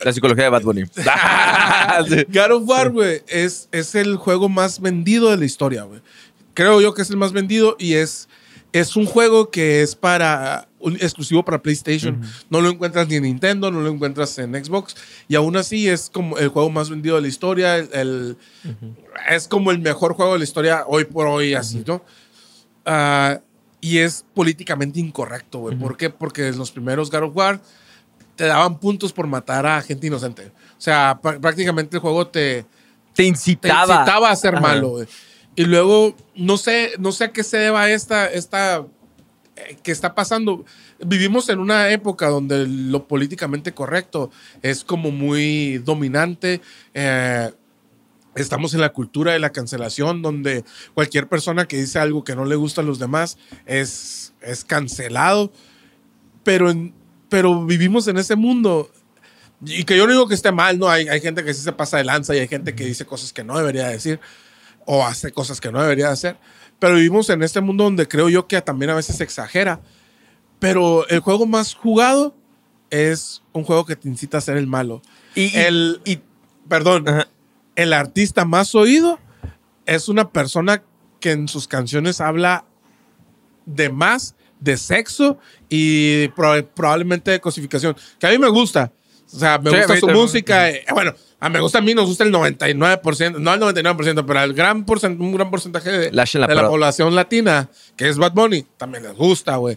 [0.00, 0.82] la psicología de Bad Bunny.
[2.28, 6.00] God of War, güey, es, es el juego más vendido de la historia, güey.
[6.54, 8.28] Creo yo que es el más vendido y es,
[8.72, 10.68] es un juego que es para
[10.98, 12.20] exclusivo para PlayStation.
[12.50, 14.96] No lo encuentras ni en Nintendo, no lo encuentras en Xbox.
[15.28, 17.76] Y aún así es como el juego más vendido de la historia.
[17.76, 18.36] El,
[19.28, 22.02] Es como el mejor juego de la historia hoy por hoy, así, ¿no?
[22.84, 23.40] Ah,
[23.80, 25.76] y es políticamente incorrecto, güey.
[25.76, 26.08] ¿Por qué?
[26.08, 27.60] Porque en los primeros God of War
[28.36, 30.46] te daban puntos por matar a gente inocente.
[30.46, 32.64] O sea, prácticamente el juego te,
[33.14, 33.86] te incitaba.
[33.86, 35.06] Te incitaba a ser malo, güey.
[35.54, 38.86] Y luego, no sé, no sé a qué se deba esta, esta
[39.56, 40.64] eh, que está pasando.
[41.04, 44.30] Vivimos en una época donde lo políticamente correcto
[44.62, 46.62] es como muy dominante.
[46.94, 47.52] Eh,
[48.34, 52.46] estamos en la cultura de la cancelación, donde cualquier persona que dice algo que no
[52.46, 53.36] le gusta a los demás
[53.66, 55.52] es, es cancelado.
[56.44, 56.72] Pero,
[57.28, 58.90] pero vivimos en ese mundo.
[59.66, 60.88] Y que yo no digo que esté mal, ¿no?
[60.88, 63.34] Hay, hay gente que sí se pasa de lanza y hay gente que dice cosas
[63.34, 64.18] que no debería decir
[64.86, 66.36] o hace cosas que no debería hacer.
[66.78, 69.80] Pero vivimos en este mundo donde creo yo que también a veces se exagera.
[70.58, 72.34] Pero el juego más jugado
[72.90, 75.02] es un juego que te incita a ser el malo.
[75.34, 76.20] Y, el, y
[76.68, 77.04] perdón,
[77.74, 79.18] el artista más oído
[79.86, 80.82] es una persona
[81.20, 82.64] que en sus canciones habla
[83.64, 87.96] de más, de sexo y probablemente de cosificación.
[88.18, 88.92] Que a mí me gusta.
[89.32, 90.68] O sea, me gusta su música.
[90.68, 94.42] Eh, bueno, a me gusta a mí, nos gusta el 99%, no el 99%, pero
[94.42, 94.86] el gran
[95.18, 99.14] un gran porcentaje de, la, de la población latina, que es Bad Bunny, también les
[99.14, 99.76] gusta, güey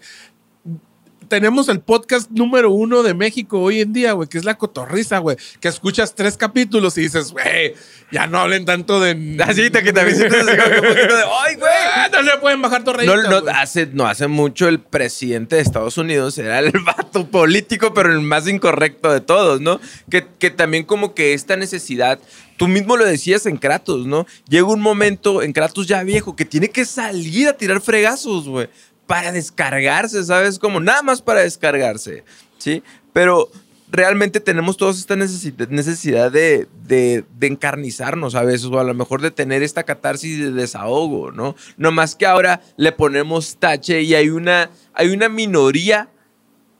[1.28, 5.20] tenemos el podcast número uno de México hoy en día, güey, que es La Cotorriza,
[5.20, 5.38] güey.
[5.60, 7.74] Que escuchas tres capítulos y dices, güey,
[8.12, 9.38] ya no hablen tanto de.
[9.44, 11.72] Así que también sientes un poquito de, ¡ay, güey!
[11.98, 15.62] Ah, no le pueden bajar torreitas, no, no, hace, no hace mucho el presidente de
[15.62, 19.80] Estados Unidos era el vato político, pero el más incorrecto de todos, ¿no?
[20.10, 22.20] Que, que también como que esta necesidad
[22.58, 24.26] Tú mismo lo decías en Kratos, ¿no?
[24.48, 28.70] Llega un momento en Kratos ya viejo que tiene que salir a tirar fregazos, güey
[29.08, 30.60] para descargarse, ¿sabes?
[30.60, 32.24] Como nada más para descargarse,
[32.58, 32.84] ¿sí?
[33.14, 33.50] Pero
[33.90, 39.32] realmente tenemos toda esta necesidad de, de, encarnizarnos a veces, o a lo mejor de
[39.32, 41.56] tener esta catarsis de desahogo, ¿no?
[41.78, 46.10] No más que ahora le ponemos tache y hay una, hay una minoría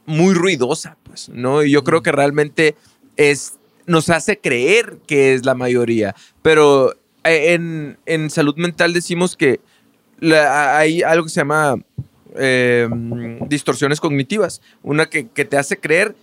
[0.06, 1.64] muy ruidosa, pues, ¿no?
[1.64, 2.76] Y yo creo que realmente
[3.18, 3.54] es,
[3.86, 9.60] nos hace creer que es la mayoría, pero eh, en, en salud mental decimos que
[10.32, 11.76] hay algo que se llama
[12.38, 14.62] Em, distorsiones cognitivas.
[14.84, 16.16] Una que, te hace creer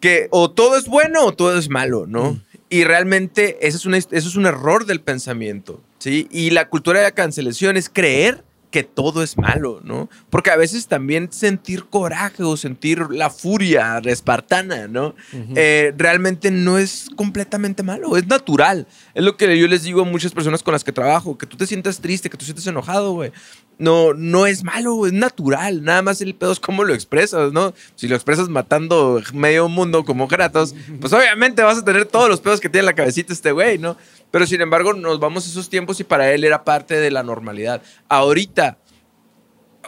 [0.00, 2.32] que o todo es bueno o todo es malo, ¿no?
[2.32, 2.42] Mm.
[2.68, 6.28] Y realmente eso es, eso es un error del pensamiento, ¿sí?
[6.30, 8.42] Y la cultura de la cancelación es creer
[8.74, 10.10] que todo es malo, ¿no?
[10.30, 15.14] Porque a veces también sentir coraje o sentir la furia espartana, ¿no?
[15.54, 18.88] Eh, realmente no es completamente malo, es natural.
[19.14, 21.56] Es lo que yo les digo a muchas personas con las que trabajo, que tú
[21.56, 23.30] te sientas triste, que tú sientes enojado, güey.
[23.78, 25.84] No, no es malo, es natural.
[25.84, 27.74] Nada más el pedo es cómo lo expresas, ¿no?
[27.94, 32.40] Si lo expresas matando medio mundo como Kratos, pues obviamente vas a tener todos los
[32.40, 33.96] pedos que tiene la cabecita este güey, ¿no?
[34.34, 37.22] Pero sin embargo, nos vamos a esos tiempos y para él era parte de la
[37.22, 37.82] normalidad.
[38.08, 38.63] Ahorita,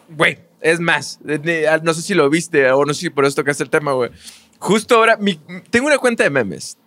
[0.09, 1.21] güey, es más,
[1.69, 3.93] ah, no sé si lo viste o no sé si por eso tocaste el tema,
[3.93, 4.11] güey.
[4.59, 5.19] Justo ahora,
[5.71, 6.79] tengo una cuenta de memes.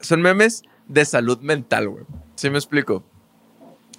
[0.00, 2.04] Son memes de salud mental, güey.
[2.36, 3.04] ¿Sí me explico?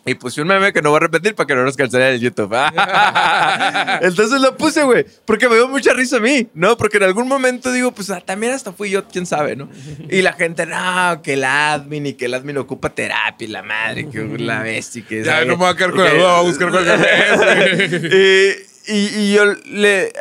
[0.07, 2.21] Y puse un meme que no voy a repetir para que no nos cancelen el
[2.21, 2.53] YouTube.
[4.01, 6.77] Entonces lo puse, güey, porque me dio mucha risa a mí, ¿no?
[6.77, 9.69] Porque en algún momento digo, pues ah, también hasta fui yo, quién sabe, ¿no?
[10.09, 13.63] Y la gente, no, que el admin y que el admin ocupa terapia y la
[13.63, 15.23] madre, que la bestia, que...
[15.23, 18.63] Ya, no me voy a quedar con la duda, voy a buscar cuál es.
[18.87, 20.13] y, y yo le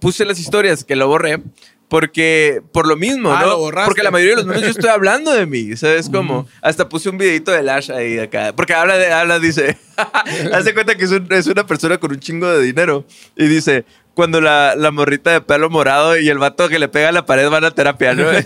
[0.00, 1.40] puse las historias que lo borré
[1.90, 3.58] porque, por lo mismo, ah, ¿no?
[3.84, 6.46] Porque la mayoría de los memes yo estoy hablando de mí, ¿sabes cómo?
[6.62, 8.52] Hasta puse un videito de Lash ahí acá.
[8.54, 9.76] Porque habla, de, habla dice,
[10.52, 13.04] hace cuenta que es, una persona con un chingo de dinero.
[13.36, 13.84] Y dice,
[14.20, 17.24] cuando la, la morrita de pelo morado y el vato que le pega a la
[17.24, 18.30] pared van a terapia, ¿no?
[18.32, 18.42] y el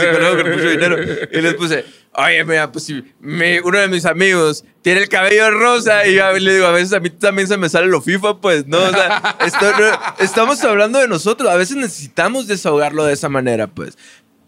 [0.00, 0.96] psicólogo que le puso dinero.
[1.32, 5.50] Y les puse, oye, mira, pues si mi- uno de mis amigos tiene el cabello
[5.52, 8.42] rosa y yo le digo, a veces a mí también se me sale lo FIFA,
[8.42, 8.76] pues, ¿no?
[8.78, 11.50] O sea, esto no- estamos hablando de nosotros.
[11.50, 13.96] A veces necesitamos desahogarlo de esa manera, pues.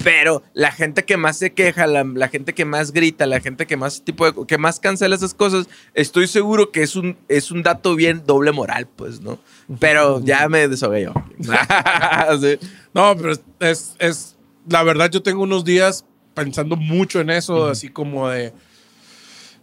[0.02, 3.66] Pero la gente que más se queja, la, la gente que más grita, la gente
[3.66, 7.50] que más tipo de- que más cancela esas cosas, estoy seguro que es un, es
[7.50, 9.38] un dato bien doble moral, pues, ¿no?
[9.78, 11.14] Pero ya me desahogué yo.
[12.40, 12.58] Sí.
[12.94, 14.36] No, pero es, es,
[14.68, 16.04] la verdad yo tengo unos días
[16.34, 18.52] pensando mucho en eso, así como de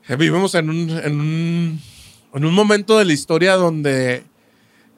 [0.08, 1.82] eh, vivimos en un, en un
[2.34, 4.24] en un momento de la historia donde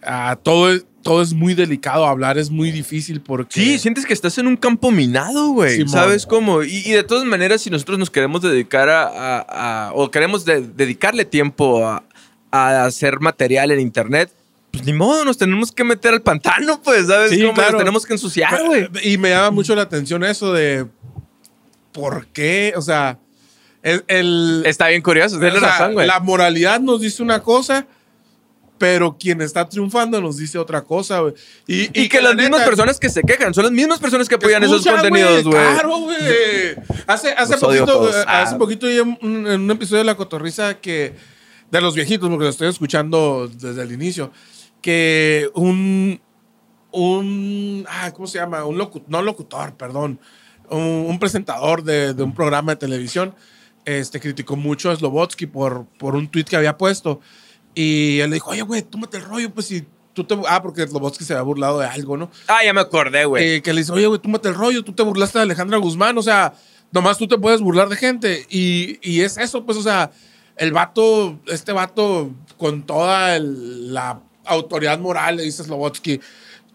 [0.03, 4.13] ah, todo es, todo es muy delicado, hablar es muy difícil porque Sí, sientes que
[4.13, 5.75] estás en un campo minado, güey.
[5.77, 5.89] Simón.
[5.89, 6.63] ¿Sabes cómo?
[6.63, 10.43] Y, y de todas maneras, si nosotros nos queremos dedicar a, a- a- o queremos
[10.43, 12.03] de- dedicarle tiempo a,
[12.51, 14.31] a hacer material en internet,
[14.71, 17.31] pues ni modo, nos tenemos que meter al pantano, pues, ¿sabes?
[17.31, 17.53] Sí, cómo?
[17.53, 17.71] claro.
[17.73, 18.87] Nos tenemos que ensuciar, güey.
[19.03, 20.85] Y me llama mucho la atención eso de
[21.91, 23.17] por qué, o sea,
[23.81, 26.05] el, el- Está bien curioso, o sea, razón, güey.
[26.07, 27.87] la moralidad nos dice una cosa,
[28.77, 31.33] pero quien está triunfando nos dice otra cosa, güey.
[31.67, 34.35] Y, Y, que las la mismas personas que se quejan son las mismas personas que
[34.35, 35.53] apoyan esos contenidos, güey.
[35.73, 36.17] Claro, güey.
[37.07, 38.43] Hace, hace Los poquito, eh, Ah.
[38.43, 41.13] hace poquito en un, en un episodio de La Cotorriza que,
[41.71, 44.31] de los viejitos, porque lo estoy escuchando desde el inicio,
[44.81, 46.21] que un,
[46.91, 48.63] un, ah, ¿cómo se llama?
[48.65, 50.19] Un locutor, no locutor, perdón,
[50.69, 53.35] un, un presentador de, de un programa de televisión,
[53.85, 57.19] este, criticó mucho a Slobotsky por, por un tweet que había puesto.
[57.75, 60.37] Y él le dijo, oye, güey, tómate el rollo, pues si tú te...
[60.47, 62.29] Ah, porque Slobotsky se había burlado de algo, ¿no?
[62.47, 63.55] Ah, ya me acordé, güey.
[63.55, 66.17] Eh, que le dice, oye, güey, túmate el rollo, tú te burlaste de Alejandra Guzmán,
[66.17, 66.53] o sea,
[66.91, 68.45] nomás tú te puedes burlar de gente.
[68.49, 70.11] Y, y es eso, pues, o sea,
[70.57, 76.19] el vato, este vato, con toda el- la autoridad moral, le dice Slobotsky,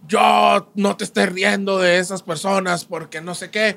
[0.09, 3.77] yo no te estés riendo de esas personas porque no sé qué.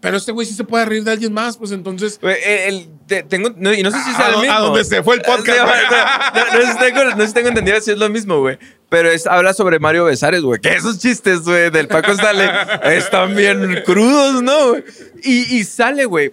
[0.00, 2.20] Pero este güey sí se puede reír de alguien más, pues entonces...
[2.22, 4.60] El- te- tengo, no, y no sé si sea a el do- a mismo.
[4.60, 5.64] donde se fue el podcast, Sí,
[6.34, 8.58] no, no sé si tengo, no sé si tengo entendido si es lo mismo, güey.
[8.88, 10.60] Pero es, habla sobre Mario Besares, güey.
[10.60, 12.48] Que esos chistes, güey, del Paco Stanley
[12.96, 14.76] están bien crudos, ¿no?
[15.24, 16.32] Y, y sale, güey.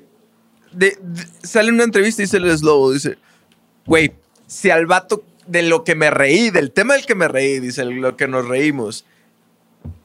[0.71, 3.17] de- de- sale en una entrevista y dice el Slobo, dice,
[3.87, 4.13] güey,
[4.45, 7.85] si al vato de lo que me reí, del tema del que me reí, dice,
[7.85, 9.05] lo que nos reímos,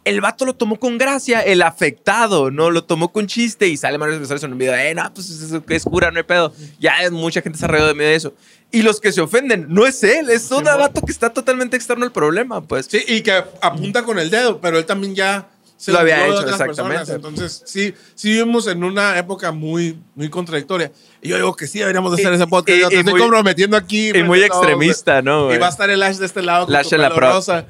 [0.04, 2.70] el vato lo tomó con gracia, el afectado, ¿no?
[2.70, 5.52] Lo tomó con chiste y sale Mario Besares en un video, eh, no, pues es,
[5.68, 6.52] es cura, no hay pedo.
[6.78, 8.34] Ya mucha gente se ha reído de mí de eso.
[8.72, 12.04] Y los que se ofenden, no es él, es un vato que está totalmente externo
[12.04, 12.86] al problema, pues.
[12.86, 15.48] Sí, y que apunta con el dedo, pero él también ya
[15.80, 16.98] se Lo había hecho, otras exactamente.
[16.98, 17.08] personas.
[17.08, 20.92] Entonces, sí, sí vivimos en una época muy, muy contradictoria.
[21.22, 22.76] Y yo digo que sí deberíamos de hacer Y- ese podcast.
[22.76, 24.10] y- yo te y estoy muy- comprometiendo aquí.
[24.14, 26.92] y muy extremista, ¿no, Y va a estar el Ash de este lado con Lash
[26.92, 27.64] en la rosa,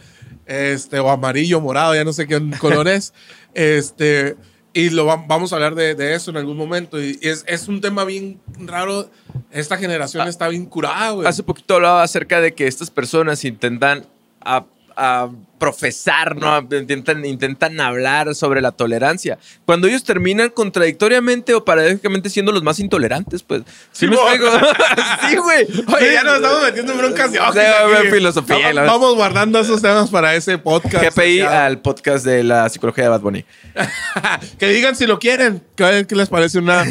[0.44, 3.12] este, o amarillo, morado, ya no sé qué color es.
[3.54, 4.36] Este,
[4.72, 7.00] y lo va- vamos a hablar de, de eso en algún momento.
[7.00, 9.08] Y es, es un tema bien raro.
[9.50, 11.26] Esta generación está bien curada, güey.
[11.28, 14.06] Hace poquito hablaba acerca de que estas personas intentan
[14.40, 14.64] a,
[14.96, 15.30] a
[15.60, 16.58] profesar, ¿no?
[16.58, 19.38] Intentan, intentan hablar sobre la tolerancia.
[19.66, 23.62] Cuando ellos terminan contradictoriamente o paradójicamente siendo los más intolerantes, pues.
[23.92, 24.46] ¿Sí, me explico?
[25.28, 25.66] sí, güey.
[25.94, 30.08] Oye, ya nos estamos metiendo en broncas de Sí, ojos filosofía, Vamos, guardando esos temas
[30.08, 31.14] para ese podcast.
[31.14, 33.44] GPI al podcast de la psicología de Bad Bunny.
[34.58, 35.62] que digan si lo quieren.
[35.76, 36.84] ¿Qué les parece una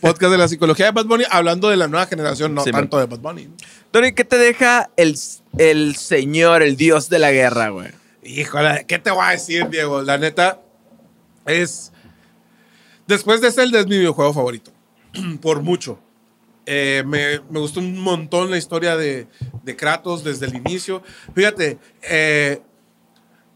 [0.00, 1.24] podcast de la psicología de Bad Bunny?
[1.30, 3.48] Hablando de la nueva generación, no Sí, tanto de Bad Bunny.
[3.92, 5.16] Tony, ¿qué te deja el,
[5.58, 7.90] el señor, el dios de la guerra, güey?
[8.26, 10.02] Híjole, ¿qué te voy a decir, Diego?
[10.02, 10.60] La neta
[11.46, 11.92] es.
[13.06, 14.72] Después de Zelda es mi videojuego favorito.
[15.40, 15.98] Por mucho.
[16.68, 19.28] Eh, me, me gustó un montón la historia de,
[19.62, 21.00] de Kratos desde el inicio.
[21.32, 22.60] Fíjate, eh,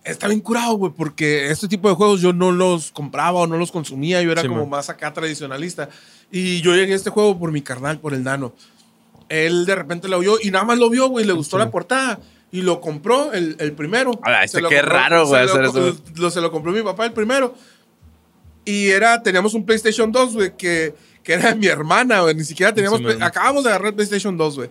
[0.04, 3.56] está bien curado, güey, porque este tipo de juegos yo no los compraba o no
[3.58, 4.22] los consumía.
[4.22, 4.70] Yo era Sí, como man.
[4.70, 5.88] más acá tradicionalista.
[6.30, 8.54] Y yo llegué a este juego por mi carnal, por el nano.
[9.28, 12.20] Él de repente lo vio y nada más lo vio, güey, le gustó la portada.
[12.53, 14.12] Y lo compró el, el primero.
[14.22, 16.03] Ala, este qué compró- raro, güey, se lo- hacer eso.
[16.16, 17.55] lo- se lo compró mi papá el primero.
[18.64, 22.34] Y era, teníamos un PlayStation 2, güey, que, que era de mi hermana, güey.
[22.34, 22.98] Ni siquiera teníamos.
[23.01, 24.70] Sí, acabamos de agarrar el PlayStation 2, güey.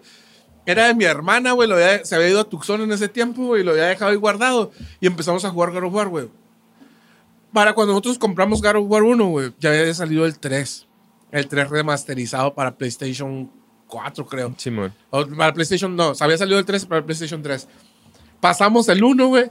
[0.65, 1.69] Era de mi hermana, güey.
[2.03, 3.61] Se había ido a Tucson en ese tiempo, güey.
[3.61, 4.71] y Lo había dejado ahí guardado.
[4.99, 6.27] Y empezamos a jugar God of War, güey.
[7.53, 10.85] Para cuando nosotros compramos God of War 1, güey, ya había salido el 3.
[11.31, 13.51] El 3 remasterizado para PlayStation
[13.89, 14.53] 4, creo.
[14.57, 14.93] Simón.
[15.09, 17.67] O para PlayStation, no, había salido el 3 para el PlayStation 3.
[18.39, 19.49] Pasamos el 1, güey.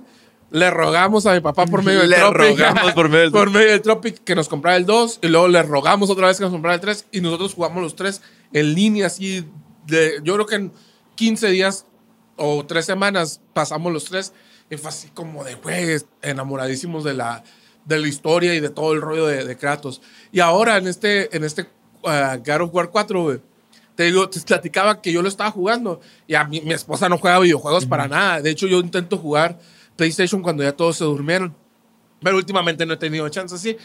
[0.51, 2.59] Le rogamos a mi papá por medio del Le Tropic.
[2.59, 5.19] rogamos por medio del- por medio del Tropic que nos comprara el 2.
[5.23, 7.07] Y luego le rogamos otra vez que nos comprara el 3.
[7.13, 8.23] Y nosotros jugamos los 3
[8.55, 9.45] en línea, así.
[9.87, 10.73] De, yo creo que en
[11.17, 11.85] 15 días
[12.37, 14.33] o 3 semanas pasamos los 3.
[14.71, 17.43] Y fue así como de, güey, enamoradísimos de la,
[17.85, 20.01] de la historia y de todo el rollo de, de Kratos.
[20.33, 21.63] Y ahora en este, en este
[22.03, 23.41] uh, God of War 4, güey,
[23.99, 27.19] te digo, te platicaba que yo lo estaba jugando y a mí, mi esposa no
[27.19, 28.41] juega videojuegos para nada.
[28.41, 29.59] De hecho, yo intento jugar
[29.97, 31.53] PlayStation cuando ya todos se durmieron.
[32.23, 33.77] Pero últimamente no he tenido chance así.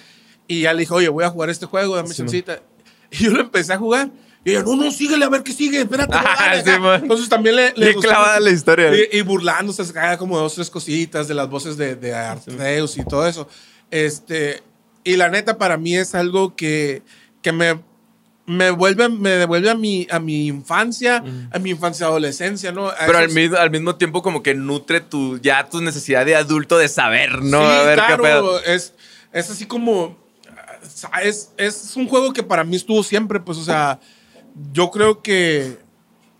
[0.47, 2.61] Y ya le dije, oye, voy a jugar este juego, dame Sí, chancita.
[3.09, 4.11] Y yo lo empecé a jugar.
[4.45, 6.13] Y ella, no, no, síguele a ver qué sigue, espérate.
[6.15, 6.79] Ah, sí, acá".
[6.79, 7.01] man.
[7.01, 8.91] Entonces también le, le clavada la historia.
[8.95, 12.99] Y, y burlándose, se cae como dos, tres cositas de las voces de, de Arceus
[12.99, 13.47] y todo eso.
[13.89, 14.61] Este,
[15.03, 17.01] y la neta, para mí es algo que,
[17.41, 17.79] que me,
[18.45, 22.87] me, vuelve, me devuelve a mi, a mi infancia, a mi infancia adolescencia, ¿no?
[22.89, 26.35] A Pero al mismo, al mismo tiempo como que nutre tu, ya tu necesidad de
[26.35, 27.59] adulto de saber, ¿no?
[27.61, 28.59] Sí, a ver qué claro, pedo.
[28.63, 28.93] es,
[29.31, 30.17] es así como.
[31.23, 33.99] Es, es un juego que para mí estuvo siempre, pues, o sea,
[34.73, 35.77] yo creo que.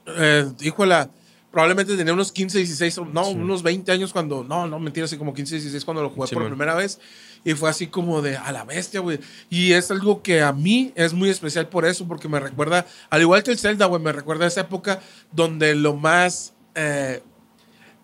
[0.05, 1.09] Eh, híjola,
[1.51, 4.43] probablemente tenía unos 15, 16, o- no, unos 20 años cuando.
[4.43, 6.51] No, no, mentira, así como 15, 16 cuando lo jugué Sí, por man.
[6.51, 6.99] primera vez.
[7.45, 9.19] Y fue así como de a la bestia, güey.
[9.49, 13.21] Y es algo que a mí es muy especial por eso, porque me recuerda, al
[13.21, 16.53] igual que el Zelda, güey, me recuerda a esa época donde lo más.
[16.75, 17.21] eh,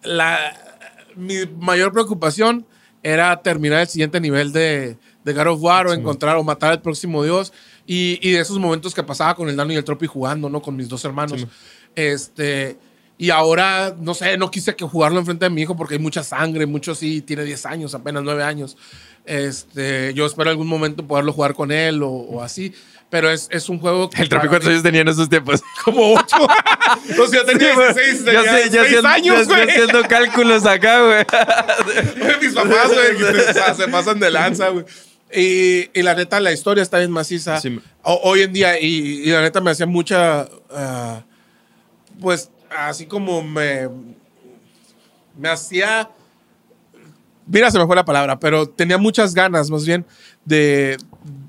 [0.03, 0.57] la,
[1.15, 2.65] mi mayor preocupación
[3.03, 6.81] era terminar el siguiente nivel de, de God of War o encontrar o matar al
[6.81, 7.53] próximo dios.
[7.85, 10.61] Y, y de esos momentos que pasaba con el Nano y el Tropi jugando, ¿no?
[10.61, 11.47] Con mis dos hermanos.
[11.95, 12.77] este.
[13.21, 16.23] Y ahora, no sé, no quise que jugarlo enfrente de mi hijo porque hay mucha
[16.23, 18.77] sangre, mucho sí, tiene 10 años, apenas 9 años.
[19.25, 22.73] Este, yo espero algún momento poderlo jugar con él o, o así,
[23.09, 25.61] pero es, es un juego que El tráfico para cuántos años tenía en esos tiempos.
[25.83, 26.37] como 8.
[27.21, 27.93] o sea, tenía Sí, güey.
[27.93, 29.61] 16, ya tenía sé, ya 6 sé, años, güey.
[29.69, 31.25] haciendo cálculos acá, güey.
[32.41, 34.85] Mis papás, güey, se, pasan de lanza, güey.
[35.35, 37.59] Y, y la neta, la historia está bien maciza.
[37.59, 37.79] Sí.
[38.01, 40.47] O- hoy en día, y, y la neta me hacía mucha.
[40.71, 41.23] ah,
[42.21, 43.89] pues así como me.
[45.37, 46.09] Me hacía.
[47.45, 50.05] Mira, se me fue la palabra, pero tenía muchas ganas, más bien,
[50.45, 50.97] de.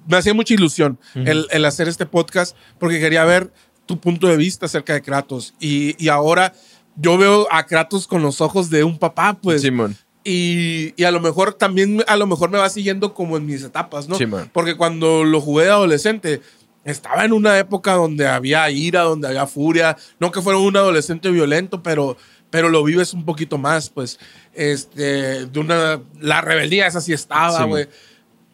[0.09, 3.53] Me hacía mucha ilusión el, el hacer este podcast porque quería ver
[3.87, 5.55] tu punto de vista acerca de Kratos.
[5.61, 6.53] Y, y ahora
[6.97, 9.63] yo veo a Kratos con los ojos de un papá, pues.
[9.63, 9.97] Simón.
[10.23, 13.63] Y, y a lo mejor también, a lo mejor me va siguiendo como en mis
[13.63, 14.17] etapas, ¿no?
[14.17, 14.51] Sí, man.
[14.53, 16.43] Porque cuando lo jugué de adolescente,
[16.85, 19.97] estaba en una época donde había ira, donde había furia.
[20.19, 22.17] No que fuera un adolescente violento, pero,
[22.51, 24.19] pero lo vives un poquito más, pues.
[24.55, 26.01] Este, de una.
[26.21, 27.89] La rebeldía, esa sí estaba, güey.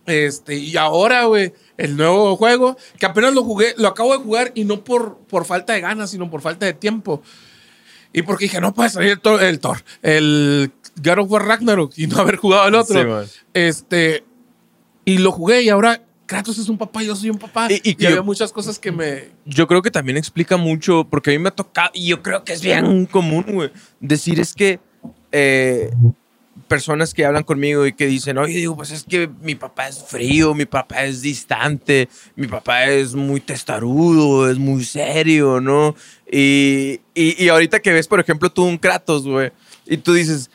[0.06, 4.52] Este, y ahora, güey, el nuevo juego, que apenas lo jugué, lo acabo de jugar
[4.54, 7.22] y no por, por falta de ganas, sino por falta de tiempo.
[8.12, 10.72] Y porque dije, no puede salir el Thor, el, Thor, el
[11.02, 13.24] God of War Ragnarok y no haber jugado el otro.
[13.26, 14.24] Sí, este,
[15.04, 17.68] y lo jugué y ahora Kratos es un papá, yo soy un papá.
[17.70, 19.28] Y- Y, y que había muchas cosas que me...
[19.44, 22.42] Yo creo que también explica mucho, porque a mí me ha tocado, y yo creo
[22.44, 23.70] que es bien común, güey,
[24.00, 24.80] decir es que
[25.32, 25.90] eh,
[26.68, 30.02] personas que hablan conmigo y que dicen, oye, digo, pues es que mi papá es
[30.02, 35.94] frío, mi papá es distante, mi papá es muy testarudo, es muy serio, ¿no?
[36.30, 39.52] Y, y, y ahorita que ves, por ejemplo, tú un Kratos, güey,
[39.86, 40.50] y tú dices,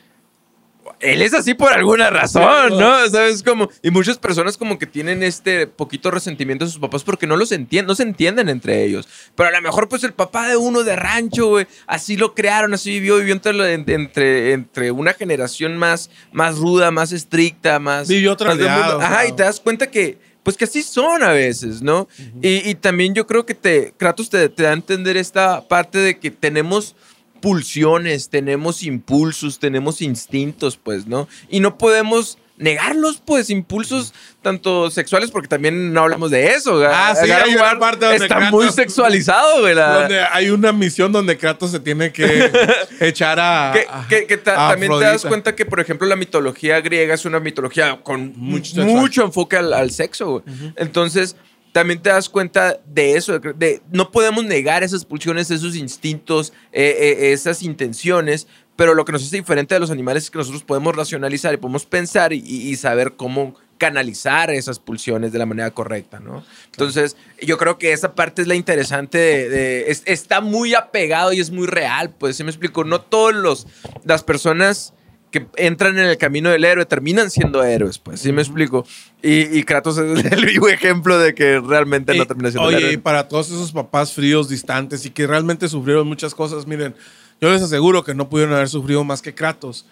[1.02, 3.08] él es así por alguna razón, ¿no?
[3.08, 3.42] ¿Sabes?
[3.42, 7.36] Como, y muchas personas como que tienen este poquito resentimiento a sus papás porque no
[7.36, 9.08] los entienden, no se entienden entre ellos.
[9.34, 12.72] Pero a lo mejor pues el papá de uno de rancho, güey, así lo crearon,
[12.74, 18.08] así vivió, vivió entre, entre, entre una generación más, más ruda, más estricta, más...
[18.08, 19.28] Vivió tradeado, Ajá, claro.
[19.28, 20.32] y te das cuenta que...
[20.42, 22.08] Pues que así son a veces, ¿no?
[22.42, 25.98] y, y también yo creo que te, Kratos te, te da a entender esta parte
[25.98, 26.96] de que tenemos
[27.42, 31.28] pulsiones, tenemos impulsos, tenemos instintos, pues, ¿no?
[31.50, 36.80] Y no podemos negarlos, pues, impulsos tanto sexuales, porque también no hablamos de eso.
[36.86, 39.74] Ah, sí, hay una parte donde está Kratos- muy sexualizado, güey.
[39.74, 42.50] la- Donde hay una misión donde Kratos se tiene que
[43.00, 43.72] echar a...
[43.74, 46.80] que, a- que- que ta- a también te das cuenta que, por ejemplo, la mitología
[46.80, 50.30] griega es una mitología con Mucho enfoque al, al sexo.
[50.30, 50.44] güey.
[50.76, 51.34] Entonces,
[51.72, 53.38] también te das cuenta de eso.
[53.38, 58.46] de- no podemos negar esas pulsiones, esos instintos, eh, eh, esas intenciones.
[58.76, 61.58] Pero lo que nos hace diferente de los animales es que nosotros podemos racionalizar y
[61.58, 66.42] podemos pensar y, saber cómo canalizar esas pulsiones de la manera correcta, ¿no?
[66.66, 69.48] Entonces, yo creo que esa parte es la interesante de...
[69.50, 72.84] de- es- está muy apegado y es muy real, pues, ¿sí me explico?
[72.84, 73.66] No todos
[74.04, 74.94] las personas
[75.32, 78.86] que entran en el camino del héroe terminan siendo héroes, pues, ¿sí me explico?
[79.22, 82.76] Y, y Kratos es el vivo ejemplo de que realmente no Y- termina siendo oye,
[82.78, 82.98] héroe.
[82.98, 86.94] para todos esos papás fríos, distantes y que realmente sufrieron muchas cosas, miren,
[87.40, 89.86] yo les aseguro que no pudieron haber sufrido más que Kratos.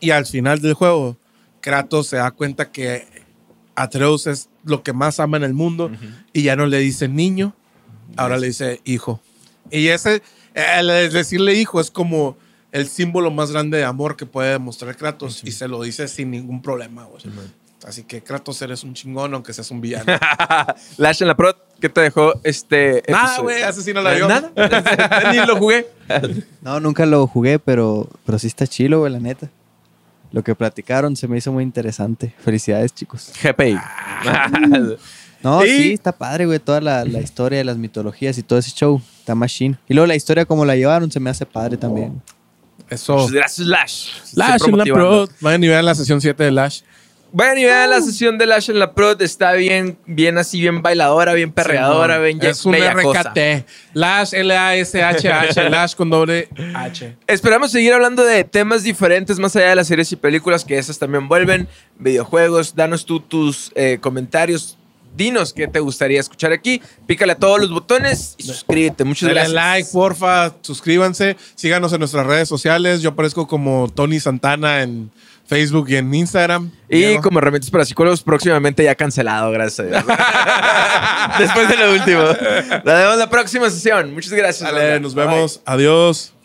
[0.00, 1.16] Y al final del juego,
[1.60, 3.06] Kratos se da cuenta que
[3.76, 5.90] Atreus es lo que más ama en el mundo
[6.32, 7.54] y ya no le dice niño,
[8.16, 9.20] ahora le dice hijo.
[9.70, 10.22] Y ese,
[10.54, 12.36] el decirle hijo es como
[12.72, 16.30] el símbolo más grande de amor que puede demostrar Kratos y se lo dice sin
[16.30, 17.22] ningún problema, güey.
[17.86, 20.04] Así que Kratos eres un chingón aunque seas un villano.
[20.98, 24.28] Lash en la Pro, ¿qué te dejó este Nada, güey, asesino la dio.
[24.28, 24.50] Nada,
[25.32, 25.86] ni lo jugué.
[26.62, 29.48] No, nunca lo jugué, pero, pero sí está chilo, güey, la neta.
[30.32, 32.34] Lo que platicaron se me hizo muy interesante.
[32.38, 33.32] Felicidades, chicos.
[33.42, 33.78] GPI.
[35.42, 36.58] No, Y- sí, está padre, güey.
[36.58, 39.00] Toda la, la historia de las mitologías y todo ese show.
[39.20, 39.78] Está machine.
[39.88, 42.20] Y luego la historia como la llevaron se me hace padre también.
[42.90, 43.14] Eso.
[43.14, 44.08] Muchas gracias, Lash.
[44.34, 45.26] Lash en la motivando.
[45.26, 45.36] Pro.
[45.40, 46.80] Vayan y vean la sesión 7 de Lash.
[47.30, 49.18] Vayan y vean la sesión de Lash en la Pro.
[49.18, 52.38] Está bien, bien así, bien bailadora, bien perreadora, Simón.
[52.38, 52.74] bien Es un.
[52.74, 53.66] RKT.
[53.92, 55.68] Lash, L-A-S-H-H.
[55.70, 57.16] Lash con doble H.
[57.26, 60.98] Esperamos seguir hablando de temas diferentes más allá de las series y películas, que esas
[60.98, 61.68] también vuelven.
[61.98, 64.78] Videojuegos, danos tú tus eh, comentarios.
[65.16, 66.80] Dinos qué te gustaría escuchar aquí.
[67.06, 69.04] Pícale a todos los botones y suscríbete.
[69.04, 69.52] Muchas gracias.
[69.52, 70.54] like, porfa.
[70.60, 71.36] Suscríbanse.
[71.54, 73.02] Síganos en nuestras redes sociales.
[73.02, 75.10] Yo aparezco como Tony Santana en
[75.46, 76.70] Facebook y en Instagram.
[76.88, 77.22] Y Diego.
[77.22, 80.04] como herramientas para psicólogos, próximamente ya cancelado, gracias a Dios.
[81.38, 82.22] Después de lo último.
[82.22, 84.12] Nos vemos la próxima sesión.
[84.14, 84.70] Muchas gracias.
[84.70, 85.26] Dale, nos Bye.
[85.26, 85.60] vemos.
[85.64, 86.37] Adiós.